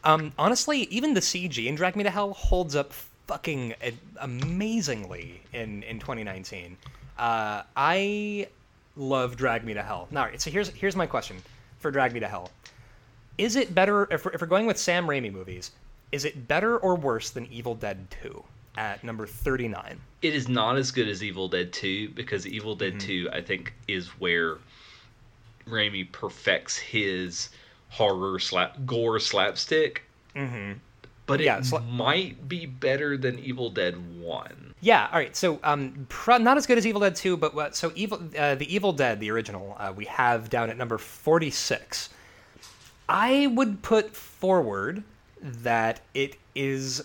[0.06, 2.92] Um, honestly, even the CG in Drag Me to Hell holds up
[3.26, 3.74] fucking
[4.20, 6.76] amazingly in in 2019.
[7.18, 8.46] Uh, I
[8.96, 10.06] love Drag Me to Hell.
[10.12, 11.36] Now, right, so here's here's my question
[11.80, 12.50] for Drag Me to Hell.
[13.36, 15.72] Is it better if we're, if we're going with Sam Raimi movies?
[16.12, 18.44] Is it better or worse than Evil Dead 2
[18.78, 19.98] at number 39?
[20.22, 23.26] It is not as good as Evil Dead 2 because Evil Dead Mm-hmm.
[23.26, 24.58] 2 I think is where
[25.68, 27.48] Raimi perfects his
[27.90, 30.02] horror slap gore slapstick.
[30.34, 30.72] Mm-hmm.
[31.26, 34.74] But it Yeah, sla- might be better than Evil Dead 1.
[34.80, 35.08] Yeah.
[35.10, 35.34] All right.
[35.34, 37.74] So, um, pro- not as good as Evil Dead Two, but what?
[37.74, 42.10] So, Evil, uh, the Evil Dead, the original, uh, we have down at number forty-six.
[43.08, 45.02] I would put forward
[45.40, 47.02] that it is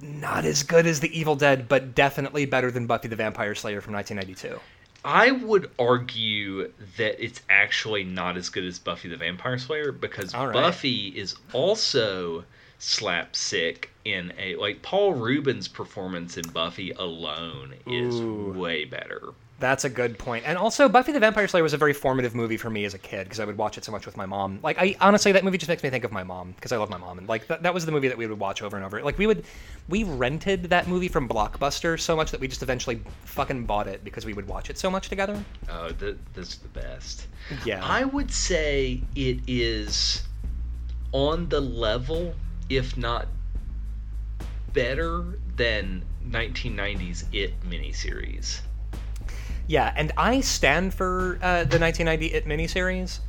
[0.00, 3.80] not as good as the Evil Dead, but definitely better than Buffy the Vampire Slayer
[3.80, 4.60] from 1992.
[5.04, 10.34] I would argue that it's actually not as good as Buffy the Vampire Slayer because
[10.34, 10.52] right.
[10.52, 12.44] Buffy is also
[12.78, 18.54] slapstick in a like Paul Reubens' performance in Buffy alone is Ooh.
[18.56, 19.34] way better.
[19.60, 20.44] That's a good point.
[20.46, 22.98] And also, Buffy the Vampire Slayer was a very formative movie for me as a
[22.98, 24.58] kid because I would watch it so much with my mom.
[24.62, 26.90] Like, I honestly, that movie just makes me think of my mom because I love
[26.90, 27.18] my mom.
[27.18, 29.00] And, like, that, that was the movie that we would watch over and over.
[29.02, 29.44] Like, we would,
[29.88, 34.02] we rented that movie from Blockbuster so much that we just eventually fucking bought it
[34.02, 35.42] because we would watch it so much together.
[35.70, 37.28] Oh, th- that's the best.
[37.64, 37.80] Yeah.
[37.84, 40.24] I would say it is
[41.12, 42.34] on the level,
[42.68, 43.28] if not
[44.72, 48.60] better, than 1990's It miniseries.
[49.66, 53.20] Yeah, and I stand for uh, the 1990 It miniseries,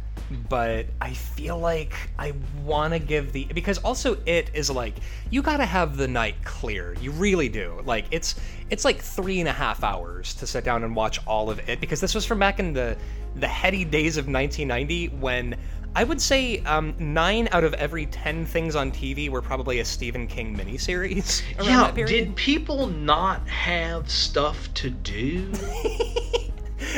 [0.50, 2.34] but I feel like I
[2.64, 4.96] want to give the because also It is like
[5.30, 6.96] you got to have the night clear.
[7.00, 7.82] You really do.
[7.86, 8.36] Like it's
[8.70, 11.80] it's like three and a half hours to sit down and watch all of it
[11.80, 12.98] because this was from back in the
[13.36, 15.56] the heady days of 1990 when.
[15.96, 19.86] I would say um, nine out of every ten things on TV were probably a
[19.86, 21.42] Stephen King miniseries.
[21.58, 22.10] Around Yeah, that period.
[22.26, 25.52] did people not have stuff to do?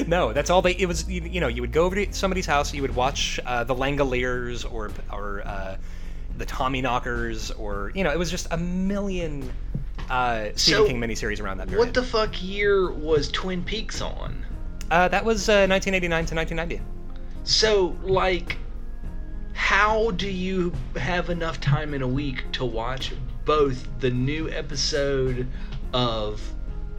[0.06, 0.74] No, that's all they.
[0.74, 3.40] It was you, you know you would go over to somebody's house, you would watch
[3.46, 5.78] uh, the Langoliers or or uh,
[6.38, 9.50] the Tommyknockers, or you know it was just a million
[10.10, 11.84] uh, Stephen So, King miniseries around that period.
[11.86, 14.46] what the fuck year was Twin Peaks on?
[14.92, 16.82] Uh, that was uh, 1989 to 1990.
[17.44, 18.58] So, like,
[19.58, 23.12] how do you have enough time in a week to watch
[23.44, 25.48] both the new episode
[25.94, 26.40] of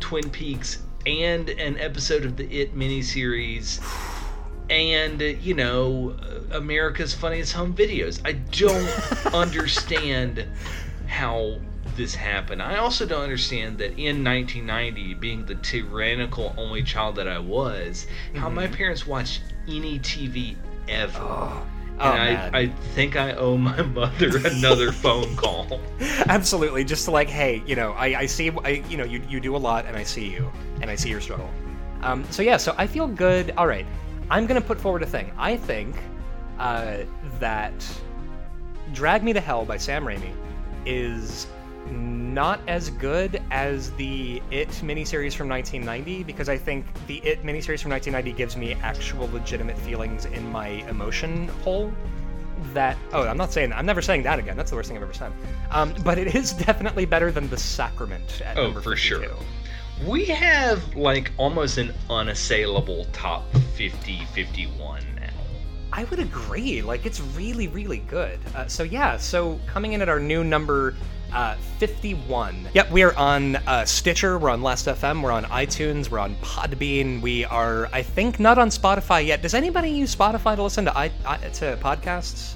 [0.01, 3.81] Twin Peaks and an episode of the It miniseries
[4.69, 6.17] and, you know,
[6.51, 8.21] America's Funniest Home Videos?
[8.25, 10.45] I don't understand
[11.07, 11.61] how
[11.97, 12.61] this happened.
[12.61, 18.09] I also don't understand that in 1990, being the tyrannical only child that I was,
[18.35, 18.75] how my mm-hmm.
[18.75, 20.57] parents watched any TV
[20.89, 21.21] ever.
[21.21, 21.67] Oh,
[22.01, 22.55] and man.
[22.55, 25.81] I, I think I owe my mother another phone call.
[26.29, 29.41] Absolutely, just to like, hey, you know, I, I see, I, you know, you, you
[29.41, 31.51] do a lot, and I see you, and I see your struggle.
[32.03, 33.53] Um, so yeah, so I feel good.
[33.57, 33.87] All right,
[34.31, 35.33] I'm gonna put forward a thing.
[35.37, 35.97] I think
[36.59, 36.99] uh,
[37.41, 37.75] that
[38.93, 40.33] "Drag Me to Hell" by Sam Raimi
[40.87, 41.47] is
[41.87, 47.81] not as good as the It miniseries from 1990 because I think the It miniseries
[47.83, 51.93] from 1990 gives me actual legitimate feelings in my emotion hole
[52.75, 53.79] that oh i'm not saying that.
[53.79, 55.31] i'm never saying that again that's the worst thing i've ever said
[55.71, 59.25] um, but it is definitely better than the sacrament at Oh, for sure.
[60.05, 63.45] We have like almost an unassailable top
[63.77, 65.31] 50 51 now.
[65.93, 70.09] i would agree like it's really really good uh, so yeah so coming in at
[70.09, 70.97] our new number
[71.33, 76.11] uh, 51 yep we are on uh, stitcher we're on last fm we're on itunes
[76.11, 79.43] we're on podbean we are i think not on spotify yet.
[79.43, 82.55] Does anybody use spotify to listen to I, I, to podcasts?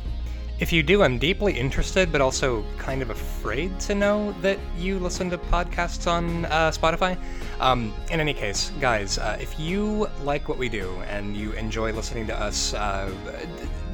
[0.58, 4.98] If you do, I'm deeply interested, but also kind of afraid to know that you
[4.98, 7.18] listen to podcasts on uh, Spotify.
[7.58, 11.92] Um, in any case, guys, uh, if you like what we do and you enjoy
[11.92, 13.10] listening to us uh,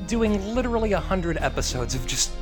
[0.07, 2.33] doing literally 100 episodes of just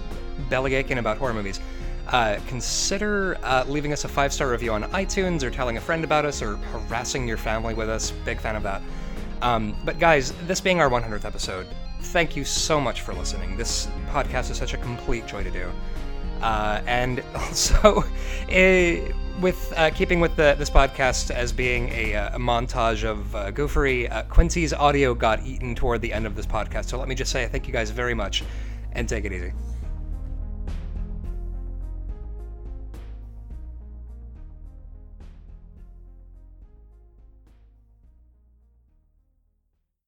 [0.50, 1.60] belly aching about horror movies,
[2.08, 6.04] uh, consider uh, leaving us a five star review on iTunes or telling a friend
[6.04, 8.12] about us or harassing your family with us.
[8.24, 8.82] Big fan of that.
[9.42, 11.66] Um, but guys, this being our 100th episode,
[12.00, 13.56] thank you so much for listening.
[13.56, 15.70] This podcast is such a complete joy to do.
[16.40, 22.36] Uh, and also, uh, with uh, keeping with the, this podcast as being a, uh,
[22.36, 26.46] a montage of uh, goofery, uh, Quincy's audio got eaten toward the end of this
[26.46, 26.86] podcast.
[26.86, 28.44] So let me just say thank you guys very much
[28.92, 29.52] and take it easy.